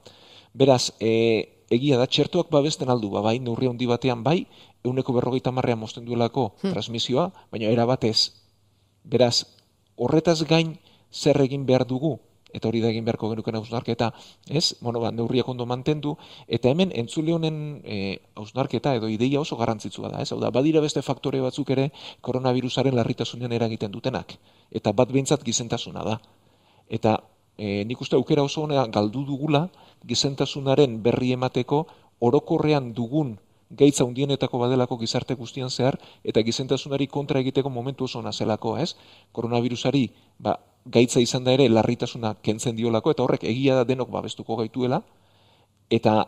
Beraz, 0.55 0.93
e, 1.01 1.58
egia 1.71 1.99
da, 2.01 2.07
txertuak 2.07 2.51
babesten 2.51 2.91
aldu, 2.91 3.11
ba, 3.13 3.23
bai, 3.25 3.39
neurri 3.45 3.69
handi 3.69 3.87
batean 3.87 4.23
bai, 4.25 4.47
euneko 4.85 5.15
berrogeita 5.17 5.53
marrean 5.53 5.79
mosten 5.79 6.07
duelako 6.07 6.53
hmm. 6.63 6.73
transmisioa, 6.73 7.31
baina 7.53 7.73
era 7.73 7.87
batez. 7.89 8.33
Beraz, 9.05 9.45
horretaz 9.97 10.43
gain 10.49 10.77
zer 11.13 11.41
egin 11.45 11.67
behar 11.67 11.87
dugu, 11.89 12.19
eta 12.53 12.69
hori 12.69 12.81
da 12.81 12.89
egin 12.89 13.05
beharko 13.05 13.29
genuken 13.33 13.59
hausnarketa, 13.61 14.13
ez? 14.49 14.75
Bueno, 14.81 15.01
ba, 15.01 15.11
neurriak 15.13 15.49
ondo 15.49 15.67
mantendu, 15.69 16.15
eta 16.49 16.71
hemen 16.73 16.93
entzule 16.97 17.35
honen 17.37 17.81
e, 17.85 18.19
hausnarketa 18.41 18.95
edo 18.97 19.11
ideia 19.13 19.41
oso 19.41 19.59
garrantzitsua 19.61 20.13
da, 20.15 20.23
ez? 20.25 20.33
Hau 20.33 20.41
da, 20.41 20.51
badira 20.55 20.81
beste 20.85 21.03
faktore 21.05 21.43
batzuk 21.45 21.71
ere 21.77 21.91
koronavirusaren 22.25 22.97
larritasunean 22.97 23.53
eragiten 23.53 23.93
dutenak, 23.93 24.39
eta 24.73 24.93
bat 24.97 25.13
behintzat 25.13 25.45
gizentasuna 25.45 26.07
da. 26.07 26.17
Eta 26.89 27.19
e, 27.59 27.85
nik 27.85 28.01
uste 28.01 28.17
aukera 28.17 28.47
oso 28.47 28.63
honea 28.63 28.87
galdu 28.87 29.25
dugula, 29.27 29.69
gizentasunaren 30.07 31.03
berri 31.03 31.35
emateko 31.35 31.87
orokorrean 32.21 32.93
dugun 32.95 33.37
gaitza 33.71 34.05
undienetako 34.05 34.59
badelako 34.59 34.97
gizarte 34.99 35.35
guztian 35.35 35.71
zehar, 35.71 35.99
eta 36.25 36.43
gizentasunari 36.43 37.07
kontra 37.07 37.41
egiteko 37.41 37.71
momentu 37.71 38.05
oso 38.05 38.23
nazelako, 38.23 38.79
ez? 38.79 38.95
Koronavirusari, 39.33 40.09
ba, 40.39 40.57
gaitza 40.87 41.21
izan 41.21 41.45
da 41.45 41.53
ere, 41.53 41.69
larritasuna 41.69 42.35
kentzen 42.43 42.77
diolako, 42.77 43.13
eta 43.13 43.23
horrek 43.23 43.45
egia 43.45 43.77
da 43.77 43.85
denok 43.85 44.11
babestuko 44.11 44.57
gaituela, 44.57 45.03
eta 45.91 46.25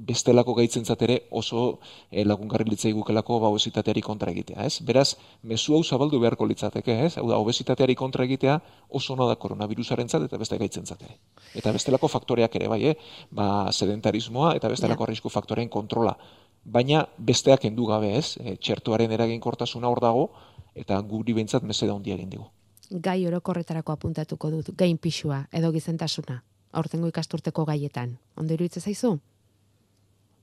bestelako 0.00 0.54
gaitzentzat 0.56 1.02
ere 1.04 1.16
oso 1.36 1.80
e, 2.10 2.24
lagungarri 2.24 2.70
litzai 2.70 2.92
gukelako 2.96 3.38
ba, 3.42 3.50
obesitateari 3.52 4.02
kontra 4.04 4.32
egitea, 4.32 4.64
ez? 4.64 4.80
Beraz, 4.86 5.14
mezu 5.42 5.74
hau 5.76 5.82
zabaldu 5.84 6.20
beharko 6.22 6.46
litzateke, 6.48 6.96
ez? 7.06 7.16
Hau 7.20 7.26
da, 7.28 7.38
obesitateari 7.42 7.96
kontra 7.98 8.24
egitea 8.24 8.58
oso 8.96 9.16
da 9.20 9.36
koronavirusaren 9.36 10.08
zat, 10.08 10.24
eta 10.28 10.38
beste 10.40 10.58
gaitzentzat 10.58 11.02
ere. 11.04 11.18
Eta 11.54 11.72
bestelako 11.76 12.08
faktoreak 12.08 12.56
ere, 12.56 12.68
bai, 12.72 12.80
eh? 12.92 12.94
Ba, 13.30 13.70
sedentarismoa 13.72 14.54
eta 14.56 14.70
bestelako 14.72 15.04
arrisku 15.04 15.28
faktoreen 15.28 15.68
kontrola. 15.68 16.16
Baina 16.64 17.04
besteak 17.18 17.64
endu 17.68 17.86
gabe, 17.88 18.14
ez? 18.16 18.36
E, 18.40 18.56
txertuaren 18.56 19.12
eraginkortasuna 19.12 19.88
hor 19.88 20.00
dago, 20.00 20.30
eta 20.74 21.00
guri 21.00 21.36
behintzat 21.36 21.66
meseda 21.66 21.96
handia 21.96 22.16
egin 22.16 22.30
dugu. 22.30 22.48
Gai 22.90 23.20
orokorretarako 23.26 23.92
apuntatuko 23.92 24.50
dut, 24.50 24.72
gain 24.76 24.96
pixua, 24.98 25.44
edo 25.52 25.70
gizentasuna, 25.72 26.40
aurtengo 26.72 27.10
ikasturteko 27.10 27.64
gaietan. 27.68 28.16
Ondo 28.36 28.56
iruditzen 28.56 28.82
zaizu? 28.82 29.18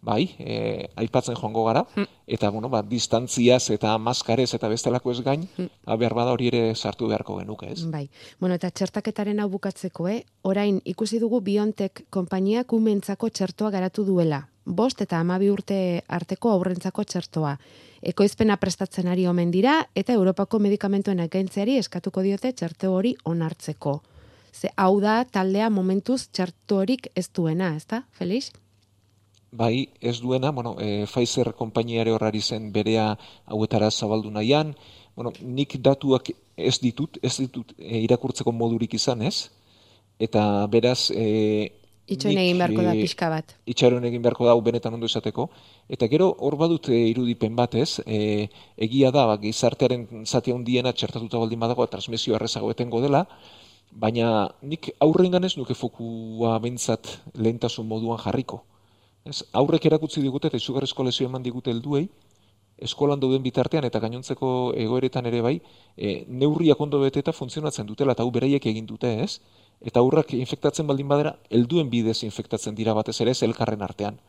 Bai, 0.02 0.36
e, 0.40 0.88
aipatzen 0.96 1.36
joango 1.36 1.64
gara, 1.66 1.84
hmm. 1.96 2.06
eta, 2.28 2.50
bueno, 2.50 2.70
ba, 2.70 2.82
distantziaz 2.84 3.70
eta 3.74 3.98
maskarez 3.98 4.54
eta 4.54 4.70
bestelako 4.70 5.12
ez 5.12 5.22
gain, 5.26 5.48
hmm. 5.58 5.70
Ba, 5.88 5.98
behar 5.98 6.14
bada 6.14 6.34
hori 6.36 6.50
ere 6.52 6.76
sartu 6.76 7.08
beharko 7.08 7.38
genuke, 7.40 7.72
ez? 7.74 7.86
Bai, 7.92 8.08
bueno, 8.40 8.56
eta 8.56 8.70
txertaketaren 8.72 9.40
hau 9.40 9.50
bukatzeko, 9.50 10.08
eh? 10.12 10.22
orain, 10.44 10.82
ikusi 10.86 11.20
dugu 11.20 11.42
Biontek 11.42 12.06
konpainiak 12.10 12.74
umentzako 12.74 13.30
txertoa 13.30 13.72
garatu 13.72 14.06
duela, 14.06 14.44
bost 14.66 15.02
eta 15.02 15.20
amabi 15.20 15.50
urte 15.50 16.04
arteko 16.08 16.52
aurrentzako 16.52 17.04
txertoa. 17.04 17.58
Ekoizpena 18.08 18.60
prestatzen 18.62 19.08
ari 19.10 19.26
omen 19.28 19.52
dira, 19.52 19.80
eta 19.96 20.14
Europako 20.14 20.60
medikamentuen 20.60 21.20
ekaintzeari 21.26 21.80
eskatuko 21.82 22.22
diote 22.22 22.54
txerto 22.54 22.94
hori 22.94 23.16
onartzeko. 23.26 24.02
Ze 24.54 24.70
hau 24.76 25.00
da 25.02 25.24
taldea 25.26 25.70
momentuz 25.70 26.28
txerto 26.32 26.80
horik 26.82 27.12
ez 27.16 27.30
duena, 27.30 27.76
ez 27.76 27.86
Felix? 28.12 28.52
Bai 29.58 29.90
ez 30.00 30.20
duena, 30.22 30.52
bueno, 30.52 30.76
e, 30.80 31.06
Pfizer 31.10 31.54
konpainiare 31.58 32.14
horrari 32.14 32.42
zen 32.42 32.72
berea 32.72 33.10
hauetara 33.46 33.90
zabaldu 33.92 34.32
nahian, 34.32 34.76
bueno, 35.16 35.34
nik 35.42 35.80
datuak 35.82 36.30
ez 36.56 36.78
ditut, 36.80 37.18
ez 37.22 37.36
ditut 37.42 37.74
e, 37.78 38.04
irakurtzeko 38.06 38.54
modurik 38.54 38.94
izan 38.94 39.26
ez, 39.26 39.50
eta 40.20 40.68
beraz... 40.72 41.10
E, 41.12 41.74
Itxoen 42.08 42.38
egin 42.40 42.62
beharko 42.62 42.84
da, 42.86 42.94
pixka 42.96 43.28
bat. 43.28 43.50
Itxaron 43.68 44.06
egin 44.08 44.22
beharko 44.24 44.46
da, 44.48 44.54
benetan 44.64 44.94
ondo 44.96 45.10
esateko. 45.10 45.50
Eta 45.92 46.08
gero, 46.08 46.30
hor 46.40 46.56
badut 46.56 46.88
irudipen 46.96 47.58
batez, 47.58 48.00
e, 48.06 48.48
egia 48.80 49.12
da, 49.12 49.26
ba, 49.28 49.36
gizartearen 49.42 50.06
zati 50.24 50.54
handiena 50.56 50.94
txertatuta 50.96 51.42
baldin 51.42 51.60
badago, 51.60 51.84
transmisio 51.92 52.38
errezago 52.40 52.72
etengo 52.72 53.02
dela, 53.04 53.26
baina 53.92 54.48
nik 54.62 54.92
aurrengan 55.04 55.44
ez 55.44 55.58
nuke 55.58 55.76
fokua 55.76 56.56
bentsat 56.64 57.12
lehentasun 57.36 57.88
moduan 57.88 58.24
jarriko. 58.24 58.64
Ez, 59.28 59.44
aurrek 59.60 59.86
erakutsi 59.90 60.22
digute 60.24 60.48
eta 60.48 60.60
izugarrizko 60.62 61.04
lesio 61.04 61.28
eman 61.28 61.44
digute 61.44 61.72
helduei, 61.74 62.06
eskolan 62.88 63.20
dauden 63.20 63.44
bitartean 63.44 63.86
eta 63.88 64.00
gainontzeko 64.00 64.50
egoeretan 64.78 65.26
ere 65.26 65.42
bai, 65.42 65.56
e, 65.98 66.24
neurriak 66.30 66.82
ondo 66.86 67.02
bete 67.02 67.20
eta 67.24 67.34
funtzionatzen 67.34 67.88
dutela 67.90 68.14
eta 68.14 68.26
beraiek 68.38 68.68
egin 68.72 68.86
dute, 68.86 69.12
ez? 69.24 69.40
Eta 69.82 70.00
aurrak 70.00 70.34
infektatzen 70.38 70.88
baldin 70.88 71.10
badera, 71.10 71.36
helduen 71.50 71.90
bidez 71.90 72.22
infektatzen 72.24 72.76
dira 72.78 72.94
batez 72.98 73.20
ere 73.22 73.34
ez 73.34 73.42
elkarren 73.44 73.82
artean. 73.82 74.20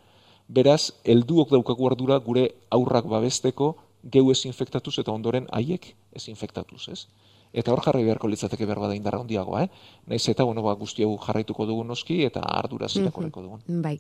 Beraz, 0.49 0.90
helduok 1.05 1.52
daukagu 1.52 1.90
ardura 1.90 2.19
gure 2.25 2.49
aurrak 2.73 3.07
babesteko 3.07 3.75
geu 4.02 4.31
ez 4.33 4.40
infektatuz 4.49 4.97
eta 5.02 5.12
ondoren 5.12 5.49
haiek 5.52 5.93
ez 6.17 6.28
infektatuz, 6.33 6.88
ez? 6.88 7.07
Eta 7.52 7.73
hor 7.73 7.83
jarri 7.85 8.05
beharko 8.05 8.28
litzateke 8.28 8.67
behar 8.67 8.81
bada 8.85 8.97
indarra 8.97 9.21
handiagoa, 9.21 9.62
eh? 9.64 9.69
Naiz 10.07 10.28
eta 10.28 10.45
bueno, 10.45 10.62
ba 10.62 10.75
guzti 10.75 11.05
hau 11.05 11.17
jarraituko 11.19 11.67
dugu 11.67 11.85
noski 11.85 12.23
eta 12.25 12.40
ardura 12.40 12.88
zitakoreko 12.88 13.43
dugu. 13.43 13.61
Bai. 13.69 13.99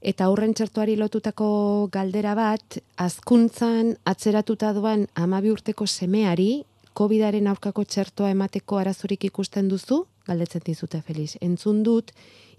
Eta 0.00 0.24
aurren 0.24 0.54
txertuari 0.54 0.96
lotutako 0.96 1.88
galdera 1.92 2.34
bat, 2.34 2.80
azkuntzan 2.96 3.96
atzeratuta 4.04 4.72
duan 4.72 5.06
12 5.14 5.52
urteko 5.52 5.86
semeari 5.86 6.64
COVIDaren 6.94 7.46
aurkako 7.46 7.84
txertoa 7.84 8.30
emateko 8.34 8.80
arazurik 8.80 9.24
ikusten 9.28 9.68
duzu? 9.70 10.04
Galdetzen 10.26 10.62
dizute 10.66 11.00
Felix. 11.06 11.36
Entzun 11.40 11.82
dut 11.86 12.10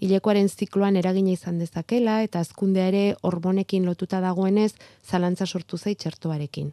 hilekoaren 0.02 0.50
zikloan 0.50 0.98
eragina 0.98 1.34
izan 1.36 1.60
dezakela 1.62 2.22
eta 2.26 2.42
azkundea 2.42 2.88
ere 2.90 3.04
hormonekin 3.28 3.86
lotuta 3.86 4.22
dagoenez 4.24 4.72
zalantza 5.04 5.46
sortu 5.46 5.78
zait 5.78 6.00
txertoarekin. 6.00 6.72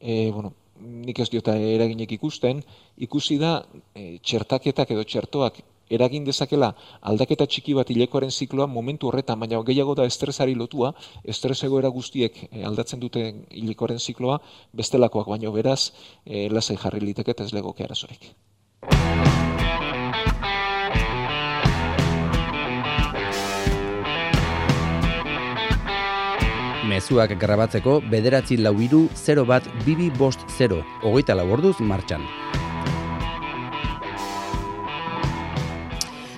Eh, 0.00 0.30
bueno, 0.34 0.52
nik 0.82 1.18
ez 1.22 1.28
diota 1.30 1.54
eraginek 1.56 2.12
ikusten, 2.18 2.62
ikusi 2.96 3.38
da 3.38 3.60
e, 3.94 4.18
txertaketak 4.22 4.90
edo 4.94 5.04
txertoak 5.04 5.62
eragin 5.92 6.24
dezakela 6.24 6.72
aldaketa 7.10 7.46
txiki 7.46 7.74
bat 7.76 7.90
hilekoaren 7.92 8.30
zikloa 8.32 8.66
momentu 8.66 9.10
horretan, 9.10 9.40
baina 9.40 9.60
gehiago 9.66 9.94
da 9.98 10.06
estresari 10.08 10.54
lotua, 10.58 10.92
estres 11.24 11.60
egoera 11.68 11.92
guztiek 11.92 12.44
e, 12.50 12.64
aldatzen 12.68 13.00
duten 13.02 13.44
hilekoaren 13.50 14.00
zikloa, 14.00 14.40
bestelakoak 14.72 15.28
baino 15.34 15.52
beraz, 15.52 15.92
e, 16.24 16.48
lasai 16.48 16.78
jarri 16.80 17.04
liteke 17.06 17.36
ez 17.38 17.52
legoke 17.52 17.84
arazorik. 17.84 18.32
Mezuak 27.02 27.32
grabatzeko 27.34 27.96
bederatzi 28.06 28.54
lau 28.62 28.76
iru 28.78 29.00
0 29.18 29.42
bat 29.42 29.64
bibi 29.82 30.04
bost 30.14 30.44
0, 30.54 30.76
hogeita 31.02 31.34
lau 31.34 31.48
orduz 31.50 31.80
martxan. 31.82 32.22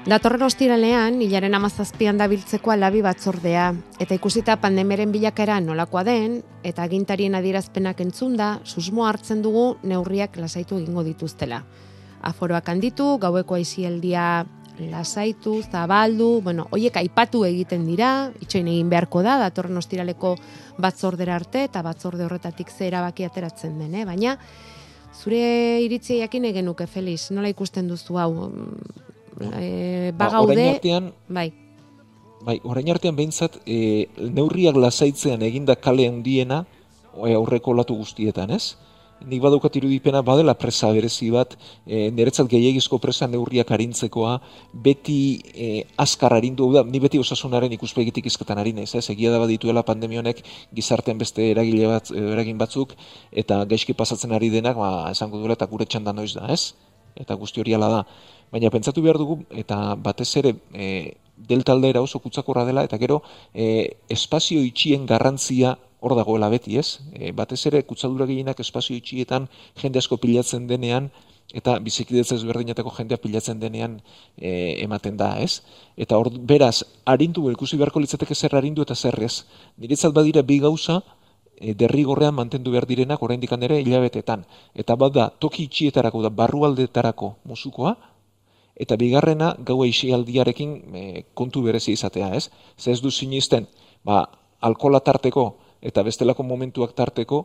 Datorren 0.08 0.46
ostiralean, 0.46 1.20
hilaren 1.20 1.58
amazazpian 1.58 2.16
dabiltzeko 2.16 2.72
alabi 2.72 3.04
batzordea, 3.04 3.66
eta 4.00 4.16
ikusita 4.16 4.56
pandemeren 4.62 5.12
bilakera 5.12 5.60
nolakoa 5.60 6.06
den, 6.08 6.40
eta 6.64 6.88
gintarien 6.88 7.36
adierazpenak 7.36 8.00
entzunda, 8.00 8.54
susmo 8.64 9.04
hartzen 9.04 9.44
dugu 9.44 9.74
neurriak 9.84 10.40
lasaitu 10.40 10.80
egingo 10.80 11.04
dituztela. 11.04 11.60
Aforoak 12.24 12.72
handitu, 12.72 13.18
gaueko 13.20 13.60
aizialdia 13.60 14.46
lasaitu, 14.78 15.60
zabaldu, 15.62 16.40
bueno, 16.42 16.66
hoiek 16.74 16.96
aipatu 16.98 17.44
egiten 17.46 17.84
dira, 17.86 18.30
itxoin 18.42 18.68
egin 18.72 18.90
beharko 18.90 19.22
da, 19.22 19.36
datorren 19.38 19.78
ostiraleko 19.78 20.34
batzordera 20.82 21.36
arte, 21.38 21.64
eta 21.68 21.82
batzorde 21.86 22.24
horretatik 22.26 22.70
ze 22.70 22.88
erabaki 22.88 23.24
ateratzen 23.24 23.78
den, 23.78 23.94
eh? 23.94 24.04
baina 24.04 24.36
zure 25.14 25.80
iritzia 25.84 26.24
jakin 26.24 26.50
genuke, 26.52 26.86
Feliz, 26.86 27.30
nola 27.30 27.48
ikusten 27.48 27.88
duzu 27.88 28.18
hau? 28.18 28.50
E, 29.40 30.12
bagaude, 30.16 30.56
ba, 30.56 30.70
artean, 30.74 31.12
bai. 31.28 31.52
Bai, 32.44 32.58
orain 32.64 32.90
artean 32.90 33.16
behintzat, 33.16 33.60
e, 33.66 34.08
neurriak 34.18 34.76
lasaitzean 34.76 35.42
eginda 35.42 35.76
kale 35.76 36.08
handiena, 36.08 36.64
aurreko 37.14 37.72
latu 37.78 37.96
guztietan, 37.96 38.50
ez? 38.50 38.74
Nik 39.28 39.42
badaukat 39.42 39.76
irudipena 39.80 40.22
badela 40.22 40.54
presa 40.58 40.90
berezi 40.92 41.30
bat, 41.34 41.56
e, 41.86 42.10
niretzat 42.14 42.48
gehiagizko 42.50 42.98
presa 43.02 43.28
neurriak 43.30 43.70
harintzekoa, 43.74 44.34
beti 44.86 45.18
e, 45.54 45.68
azkar 46.00 46.36
harindu, 46.36 46.70
da, 46.74 46.84
ni 46.84 47.00
beti 47.02 47.20
osasunaren 47.22 47.72
ikuspegitik 47.76 48.26
izketan 48.30 48.60
harin 48.62 48.78
ez, 48.84 48.90
ez, 48.94 49.04
egia 49.14 49.32
da 49.32 49.40
badituela 49.42 49.84
pandemionek 49.86 50.44
gizartean 50.74 51.18
beste 51.18 51.50
eragile 51.50 51.90
bat, 51.90 52.12
e, 52.12 52.22
eragin 52.36 52.60
batzuk, 52.60 52.94
eta 53.32 53.64
gaizki 53.70 53.96
pasatzen 53.96 54.32
ari 54.32 54.52
denak, 54.54 54.78
ba, 54.80 55.10
esango 55.10 55.40
duela, 55.42 55.58
eta 55.58 55.68
gure 55.70 55.88
txanda 55.88 56.14
noiz 56.16 56.32
da, 56.36 56.48
ez? 56.52 56.74
Eta 57.16 57.36
guzti 57.38 57.62
hori 57.62 57.74
ala 57.76 57.90
da. 57.92 58.04
Baina 58.54 58.70
pentsatu 58.70 59.02
behar 59.02 59.18
dugu, 59.18 59.40
eta 59.54 59.94
batez 59.98 60.30
ere, 60.40 60.54
e, 60.74 61.14
deltaldera 61.36 62.02
oso 62.02 62.20
kutsakorra 62.22 62.64
dela, 62.64 62.84
eta 62.86 62.98
gero, 62.98 63.22
e, 63.54 63.96
espazio 64.08 64.62
itxien 64.62 65.06
garrantzia 65.06 65.74
hor 66.04 66.14
dagoela 66.18 66.50
beti, 66.52 66.76
ez? 66.78 67.00
E, 67.16 67.32
batez 67.32 67.62
ere 67.70 67.80
kutsadura 67.88 68.26
gehienak 68.28 68.60
espazio 68.60 68.96
itxietan 68.96 69.48
jende 69.80 70.02
asko 70.02 70.18
pilatzen 70.20 70.68
denean 70.68 71.08
eta 71.54 71.78
bizikidetza 71.86 72.36
ezberdinetako 72.36 72.92
jendea 72.98 73.20
pilatzen 73.22 73.60
denean 73.62 73.98
e, 74.36 74.52
ematen 74.84 75.16
da, 75.16 75.34
ez? 75.40 75.62
Eta 75.96 76.18
hor 76.20 76.30
beraz 76.52 76.82
arindu 77.08 77.46
ikusi 77.52 77.80
beharko 77.80 78.02
litzateke 78.04 78.34
zer 78.34 78.56
arindu 78.60 78.84
eta 78.84 78.94
zer 78.94 79.16
ez. 79.22 79.44
Niretzat 79.80 80.12
badira 80.16 80.42
bi 80.42 80.58
gauza 80.60 81.00
e, 81.56 81.74
derrigorrean 81.74 82.34
mantendu 82.34 82.74
behar 82.74 82.88
direnak 82.90 83.22
oraindik 83.22 83.52
ere 83.52 83.80
hilabetetan. 83.80 84.44
Eta 84.74 84.96
bada 84.96 85.30
toki 85.40 85.64
itxietarako 85.68 86.22
da 86.22 86.30
barrualdetarako 86.30 87.36
musukoa, 87.44 87.96
eta 88.74 88.96
bigarrena 88.98 89.54
gau 89.58 89.84
eixialdiarekin 89.84 90.70
e, 90.94 91.24
kontu 91.34 91.62
berezi 91.62 91.92
izatea, 91.92 92.34
ez? 92.34 92.50
Ze 92.76 92.92
ez 92.92 93.00
du 93.00 93.10
sinisten, 93.10 93.68
ba, 94.04 94.24
alkola 94.60 95.00
tarteko 95.00 95.63
eta 95.84 96.02
bestelako 96.02 96.42
momentuak 96.48 96.96
tarteko, 96.96 97.44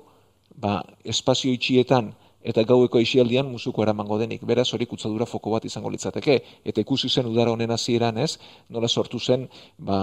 ba, 0.55 0.79
espazio 1.03 1.51
itxietan 1.53 2.13
eta 2.39 2.63
gaueko 2.63 3.01
isialdian 3.03 3.50
musuko 3.51 3.84
eramango 3.84 4.17
denik. 4.19 4.46
Beraz, 4.48 4.69
hori 4.74 4.88
kutsadura 4.88 5.25
foko 5.27 5.51
bat 5.51 5.65
izango 5.67 5.91
litzateke. 5.91 6.38
Eta 6.63 6.81
ikusi 6.81 7.10
zen 7.10 7.27
udara 7.27 7.51
honen 7.51 7.72
hasieran 7.75 8.17
ez, 8.17 8.38
nola 8.69 8.88
sortu 8.88 9.19
zen, 9.19 9.48
ba, 9.77 10.00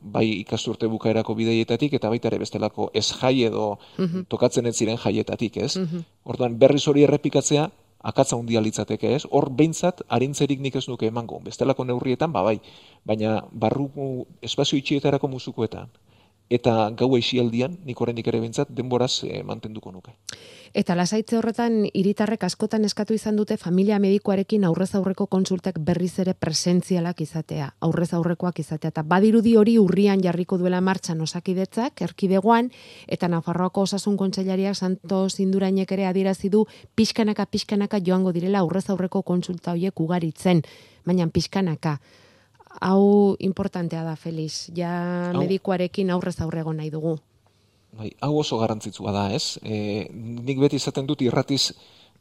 bai 0.00 0.26
ikasturte 0.42 0.86
bukaerako 0.86 1.34
bideietatik, 1.38 1.96
eta 1.96 2.10
baita 2.12 2.28
ere 2.28 2.38
bestelako 2.44 2.90
ez 2.92 3.06
jai 3.08 3.44
edo 3.48 3.78
mhm. 3.96 4.28
tokatzen 4.28 4.66
ez 4.66 4.76
ziren 4.76 5.00
jaietatik, 5.00 5.56
ez? 5.56 5.76
Mm 5.76 6.06
Orduan, 6.28 6.58
berriz 6.60 6.82
hori 6.90 7.06
errepikatzea, 7.06 7.62
akatza 8.04 8.36
hundia 8.36 8.60
litzateke, 8.60 9.14
ez? 9.16 9.24
Hor 9.30 9.48
behintzat, 9.48 10.02
harintzerik 10.12 10.60
nik 10.60 10.76
ez 10.76 10.84
nuke 10.90 11.08
emango. 11.08 11.38
Bestelako 11.40 11.86
neurrietan, 11.88 12.32
ba 12.32 12.42
bai, 12.44 12.58
baina 13.08 13.38
barruko 13.50 14.26
espazio 14.44 14.76
itxietarako 14.76 15.30
musukoetan, 15.32 15.88
eta 16.50 16.90
gau 16.96 17.10
eixialdian, 17.16 17.78
nik 17.84 18.00
oraindik 18.00 18.28
ere 18.30 18.40
bintzat, 18.40 18.70
denboraz 18.72 19.22
e, 19.24 19.42
mantenduko 19.44 19.92
nuke. 19.92 20.14
Eta 20.76 20.94
lasaitze 20.96 21.38
horretan, 21.38 21.86
iritarrek 21.96 22.44
askotan 22.44 22.84
eskatu 22.84 23.14
izan 23.16 23.36
dute 23.36 23.56
familia 23.56 23.98
medikoarekin 23.98 24.66
aurrez 24.68 24.90
aurreko 24.94 25.26
konsultak 25.26 25.78
berriz 25.80 26.18
ere 26.20 26.34
presentzialak 26.34 27.22
izatea, 27.24 27.70
aurrez 27.80 28.12
aurrekoak 28.16 28.60
izatea, 28.60 28.92
eta 28.92 29.02
badirudi 29.02 29.56
hori 29.56 29.78
urrian 29.80 30.22
jarriko 30.24 30.58
duela 30.60 30.80
martxan 30.84 31.20
osakidetzak, 31.24 32.02
erkidegoan, 32.04 32.70
eta 33.06 33.28
Nafarroako 33.28 33.86
osasun 33.88 34.16
kontseilariak 34.16 34.76
santo 34.76 35.26
zindurainek 35.28 35.92
ere 35.92 36.06
adierazi 36.06 36.48
du 36.52 36.66
pixkanaka 36.94 37.46
pixkanaka 37.46 38.00
joango 38.04 38.32
direla 38.32 38.60
aurrez 38.60 38.88
aurreko 38.90 39.22
konsulta 39.22 39.72
horiek 39.72 40.00
ugaritzen, 40.00 40.62
baina 41.04 41.28
pixkanaka 41.32 41.98
hau 42.80 43.36
importantea 43.38 44.04
da, 44.04 44.16
Feliz. 44.16 44.68
Ja 44.76 44.92
hau, 45.32 45.42
medikuarekin 45.42 46.10
aurrez 46.10 46.38
aurrego 46.40 46.72
nahi 46.72 46.90
dugu. 46.90 47.18
Bai, 47.98 48.12
hau 48.20 48.34
oso 48.38 48.58
garrantzitsua 48.60 49.12
da, 49.12 49.28
ez? 49.34 49.58
E, 49.64 50.08
nik 50.12 50.60
beti 50.60 50.76
izaten 50.76 51.06
dut 51.08 51.22
irratiz 51.24 51.72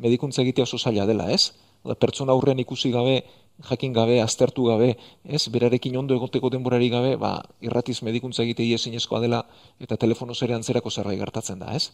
medikuntza 0.04 0.42
egitea 0.42 0.66
oso 0.66 0.80
zaila 0.80 1.06
dela, 1.10 1.28
ez? 1.34 1.52
Da, 1.86 1.96
pertsona 1.96 2.34
aurrean 2.34 2.60
ikusi 2.64 2.92
gabe, 2.94 3.20
jakin 3.70 3.94
gabe, 3.94 4.22
aztertu 4.22 4.70
gabe, 4.70 4.94
ez? 5.26 5.44
Berarekin 5.54 5.98
ondo 5.98 6.16
egoteko 6.16 6.50
denborari 6.54 6.90
gabe, 6.94 7.16
ba, 7.22 7.42
irratiz 7.62 8.00
medikuntza 8.08 8.44
egitea 8.46 8.80
ezinezkoa 8.80 9.22
dela 9.24 9.44
eta 9.84 9.98
telefono 9.98 10.34
zerean 10.34 10.64
zerako 10.64 10.90
zerbait 10.90 11.20
gertatzen 11.20 11.60
da, 11.60 11.76
ez? 11.76 11.92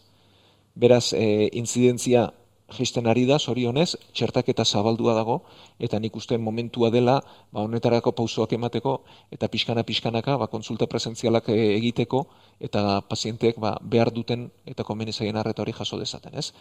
Beraz, 0.74 1.12
e, 1.12 1.50
incidentzia 1.52 2.30
jisten 2.72 3.06
ari 3.06 3.26
da, 3.28 3.38
sorionez, 3.38 3.94
txertaketa 4.16 4.64
zabaldua 4.64 5.14
dago, 5.14 5.42
eta 5.78 5.98
nik 6.00 6.16
uste 6.16 6.38
momentua 6.38 6.90
dela, 6.90 7.18
ba, 7.52 7.64
honetarako 7.64 8.14
pausoak 8.16 8.54
emateko, 8.56 8.96
eta 9.34 9.48
pixkana-pixkanaka, 9.52 10.38
ba, 10.40 10.48
konsulta 10.48 10.88
presentzialak 10.90 11.50
eh, 11.52 11.74
egiteko, 11.76 12.24
eta 12.60 13.02
pazienteek 13.08 13.60
ba, 13.60 13.76
behar 13.80 14.10
duten, 14.14 14.48
eta 14.66 14.84
konbenizaien 14.84 15.36
arreta 15.36 15.62
hori 15.62 15.76
jaso 15.76 15.98
dezaten, 16.00 16.34
ez? 16.38 16.52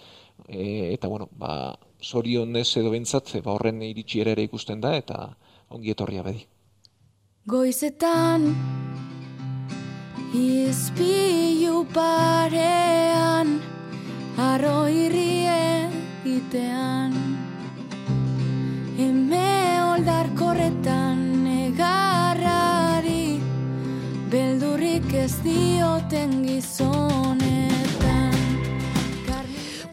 E, 0.48 0.94
eta, 0.94 1.08
bueno, 1.08 1.30
ba, 1.40 1.74
sorionez 2.02 2.68
edo 2.78 2.92
bentsat, 2.92 3.32
ba, 3.44 3.56
horren 3.56 3.82
iritsi 3.82 4.22
ere 4.26 4.36
ikusten 4.44 4.84
da, 4.84 4.96
eta 4.98 5.30
ongi 5.74 5.94
etorria 5.96 6.24
bedi. 6.24 6.46
Goizetan, 7.48 8.52
izpilu 10.34 11.84
parean, 11.94 13.60
arro 14.38 14.88
egitean 16.54 17.14
Eme 18.98 19.82
oldar 19.90 20.30
korretan 20.38 21.44
negarrari 21.44 23.40
Beldurrik 24.30 25.14
ez 25.14 25.34
dioten 25.44 26.44
gizonetan 26.46 27.74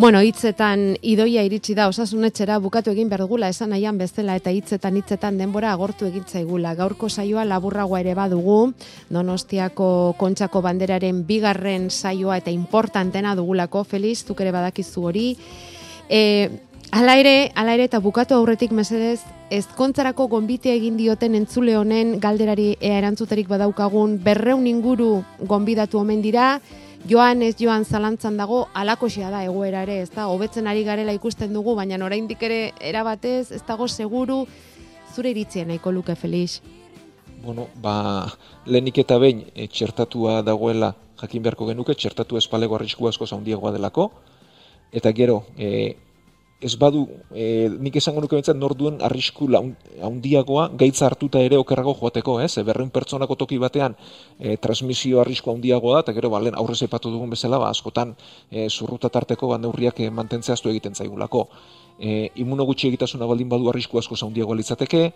Bueno, 0.01 0.23
hitzetan 0.25 0.97
idoia 1.05 1.43
iritsi 1.45 1.75
da 1.77 1.87
osasunetxera 1.91 2.59
bukatu 2.59 2.89
egin 2.95 3.11
berdugula 3.13 3.51
esan 3.53 3.69
nahian 3.75 3.99
bezala 4.01 4.37
eta 4.41 4.49
hitzetan 4.49 4.97
hitzetan 4.97 5.37
denbora 5.37 5.75
agortu 5.75 6.07
egin 6.09 6.25
zaigula. 6.25 6.73
Gaurko 6.75 7.11
saioa 7.11 7.45
laburragoa 7.45 8.01
ere 8.01 8.15
badugu, 8.17 8.73
Donostiako 9.13 10.15
kontxako 10.17 10.63
banderaren 10.65 11.27
bigarren 11.29 11.91
saioa 11.91 12.39
eta 12.41 12.49
importantena 12.51 13.35
dugulako, 13.37 13.85
Feliz, 13.85 14.25
zuk 14.25 14.41
ere 14.41 14.57
badakizu 14.57 15.05
hori. 15.05 15.27
E, 16.11 16.51
ala 16.91 17.15
ere, 17.23 17.53
ala 17.55 17.77
ere 17.79 17.87
eta 17.87 18.01
bukatu 18.03 18.35
aurretik 18.35 18.73
mesedez, 18.75 19.21
ezkontzarako 19.55 20.27
gonbite 20.33 20.73
egin 20.75 20.97
dioten 20.99 21.37
entzule 21.39 21.77
honen 21.79 22.17
galderari 22.19 22.73
ea 22.81 22.97
erantzuterik 22.99 23.47
badaukagun 23.51 24.17
berreun 24.25 24.67
inguru 24.67 25.23
gonbidatu 25.47 26.01
omen 26.03 26.19
dira, 26.23 26.57
joan 27.07 27.45
ez 27.47 27.55
joan 27.61 27.87
zalantzan 27.87 28.37
dago, 28.37 28.65
alakosia 28.75 29.31
da 29.31 29.45
egoera 29.47 29.85
ere, 29.87 30.01
ez 30.03 30.11
da, 30.11 30.27
hobetzen 30.27 30.67
ari 30.67 30.83
garela 30.85 31.15
ikusten 31.15 31.55
dugu, 31.55 31.77
baina 31.79 32.03
oraindik 32.05 32.43
ere 32.43 32.61
erabatez, 32.81 33.53
ez 33.55 33.63
dago 33.69 33.87
seguru, 33.87 34.43
zure 35.15 35.31
iritzien 35.31 35.71
nahiko 35.71 35.93
luke, 35.93 36.19
Felix? 36.19 36.59
Bueno, 37.45 37.69
ba, 37.81 38.27
lehenik 38.67 38.99
eta 38.99 39.17
behin, 39.23 39.47
e, 39.55 39.69
txertatua 39.71 40.43
dagoela, 40.43 40.91
jakin 41.23 41.47
beharko 41.47 41.71
genuke, 41.71 41.95
txertatu 41.95 42.37
espalego 42.37 42.77
arrisku 42.77 43.09
asko 43.09 43.31
zaundiagoa 43.31 43.73
delako, 43.79 44.11
eta 44.93 45.13
gero 45.13 45.45
e, 45.57 45.97
ez 46.61 46.77
badu 46.77 47.07
e, 47.33 47.71
nik 47.81 47.97
esango 47.97 48.21
nuke 48.21 48.37
bentsat 48.37 48.57
nor 48.57 48.75
duen 48.77 49.01
arrisku 49.01 49.49
handiagoa 50.05 50.69
gaitza 50.77 51.07
hartuta 51.07 51.41
ere 51.41 51.57
okerrago 51.57 51.95
joateko, 51.97 52.37
ez? 52.45 52.59
E, 52.61 52.65
berreun 52.69 52.91
pertsonako 52.93 53.35
toki 53.41 53.59
batean 53.59 53.97
e, 54.39 54.59
transmisio 54.61 55.23
arrisku 55.25 55.51
handiagoa 55.55 55.95
da 55.99 56.05
eta 56.05 56.13
gero 56.13 56.31
balen 56.31 56.55
aurrez 56.55 56.83
aipatu 56.85 57.11
dugun 57.11 57.33
bezala 57.33 57.59
ba 57.59 57.71
askotan 57.71 58.15
e, 58.51 58.69
zurruta 58.69 59.09
tarteko 59.09 59.49
ba 59.49 59.59
neurriak 59.59 60.01
e, 60.01 60.11
mantentzea 60.11 60.57
egiten 60.69 60.95
zaigulako. 60.95 61.49
E, 61.99 62.31
gutxi 62.37 62.89
egitasuna 62.89 63.27
baldin 63.27 63.49
badu 63.49 63.69
arrisku 63.71 63.99
asko 63.99 64.15
handiagoa 64.27 64.57
litzateke, 64.57 65.13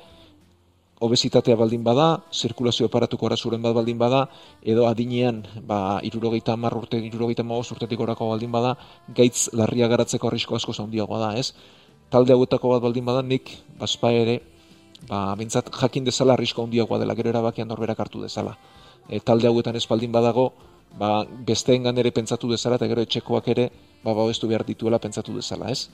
obesitatea 1.05 1.57
baldin 1.61 1.85
bada, 1.85 2.07
zirkulazio 2.33 2.89
aparatuko 2.89 3.29
arazuren 3.29 3.63
bat 3.63 3.75
baldin 3.77 3.99
bada, 4.01 4.25
edo 4.63 4.87
adinean, 4.89 5.43
ba, 5.69 6.01
irurogeita 6.09 6.55
amar 6.57 6.77
urte, 6.79 7.01
irurogeita 7.09 7.45
magoz 7.45 7.71
urtetik 7.75 8.01
orako 8.01 8.31
baldin 8.33 8.53
bada, 8.55 8.75
gaitz 9.17 9.51
larria 9.53 9.89
garatzeko 9.93 10.31
arrisko 10.31 10.57
asko 10.57 10.73
zaundiagoa 10.73 11.21
da, 11.27 11.31
ez? 11.41 11.53
Talde 12.11 12.33
hauetako 12.33 12.75
bat 12.75 12.85
baldin 12.87 13.05
bada, 13.05 13.23
nik, 13.23 13.53
baspa 13.81 14.13
ere, 14.13 14.39
ba, 15.09 15.35
bintzat, 15.41 15.69
jakin 15.81 16.09
dezala 16.09 16.39
arrisko 16.39 16.65
handiagoa 16.65 17.01
dela, 17.03 17.17
gero 17.19 17.33
erabakian 17.35 17.69
norberak 17.69 18.01
hartu 18.01 18.23
dezala. 18.23 18.57
E, 19.09 19.21
talde 19.21 19.51
hauetan 19.51 19.77
ez 19.77 19.85
baldin 19.91 20.13
badago, 20.13 20.53
ba, 20.99 21.25
besteen 21.47 21.87
ere 21.87 22.11
pentsatu 22.11 22.49
dezala, 22.49 22.81
eta 22.81 22.89
gero 22.89 23.05
etxekoak 23.05 23.49
ere, 23.53 23.71
ba, 24.05 24.15
ba, 24.15 24.27
behar 24.27 24.65
dituela 24.65 24.99
pentsatu 24.99 25.35
dezala, 25.37 25.71
ez? 25.71 25.89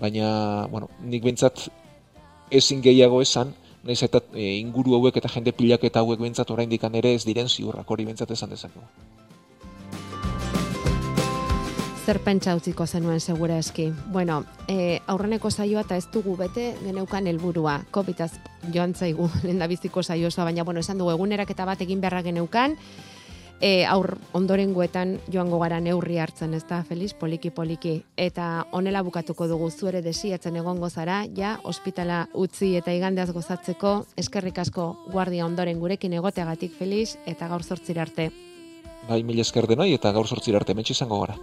Baina, 0.00 0.66
bueno, 0.70 0.88
nik 1.02 1.22
bintzat, 1.22 1.68
ezin 2.50 2.82
gehiago 2.82 3.20
esan, 3.22 3.54
Naiz 3.82 4.02
eta 4.04 4.20
e, 4.34 4.58
inguru 4.60 4.94
hauek 4.98 5.16
eta 5.16 5.28
jende 5.32 5.52
pilak 5.56 5.84
eta 5.88 6.02
hauek 6.04 6.20
bentsat 6.20 6.50
oraindik 6.50 6.84
ere 6.84 7.14
ez 7.14 7.24
diren 7.24 7.48
ziurrak 7.48 7.90
hori 7.90 8.04
bentsat 8.04 8.30
esan 8.30 8.50
dezakegu. 8.50 8.84
Zer 12.04 12.18
pentsa 12.24 12.56
utziko 12.56 12.86
zenuen 12.86 13.20
segura 13.20 13.58
eski. 13.58 13.92
Bueno, 14.12 14.44
e, 14.68 15.00
aurreneko 15.06 15.50
saioa 15.50 15.84
eta 15.84 15.96
ez 15.96 16.06
dugu 16.12 16.36
bete 16.36 16.74
geneukan 16.82 17.26
helburua. 17.26 17.84
Kopitaz 17.90 18.32
joan 18.74 18.94
zaigu 18.94 19.30
lenda 19.46 19.66
biziko 19.66 20.02
saio 20.02 20.28
osoa, 20.28 20.44
baina 20.44 20.64
bueno, 20.64 20.80
esan 20.80 20.98
dugu 20.98 21.12
egunerak 21.12 21.50
eta 21.50 21.64
bat 21.64 21.80
egin 21.80 22.00
beharra 22.00 22.22
geneukan. 22.22 22.76
E, 23.60 23.84
aur 23.84 24.14
ondorengoetan 24.32 25.18
joango 25.28 25.58
gara 25.60 25.82
neurri 25.84 26.16
hartzen, 26.18 26.54
ez 26.56 26.62
da, 26.64 26.80
Feliz, 26.88 27.12
poliki 27.12 27.50
poliki. 27.52 27.98
Eta 28.16 28.64
honela 28.72 29.02
bukatuko 29.04 29.46
dugu 29.50 29.68
zuere 29.70 30.00
desiatzen 30.00 30.56
egongo 30.56 30.88
zara, 30.88 31.26
ja, 31.36 31.58
ospitala 31.68 32.22
utzi 32.32 32.72
eta 32.80 32.94
igandeaz 32.96 33.28
gozatzeko, 33.36 33.94
eskerrik 34.16 34.62
asko 34.64 34.94
guardia 35.12 35.44
ondoren 35.44 35.78
gurekin 35.78 36.16
egoteagatik, 36.16 36.72
Feliz, 36.78 37.18
eta 37.26 37.52
gaur 37.52 37.62
zortzir 37.62 38.00
arte. 38.00 38.30
Bai, 39.08 39.22
mil 39.22 39.44
esker 39.44 39.68
denoi 39.68 39.92
eta 39.92 40.12
gaur 40.16 40.26
sortzir 40.26 40.56
arte, 40.56 40.74
mentxe 40.74 40.96
izango 40.96 41.20
gara. 41.20 41.36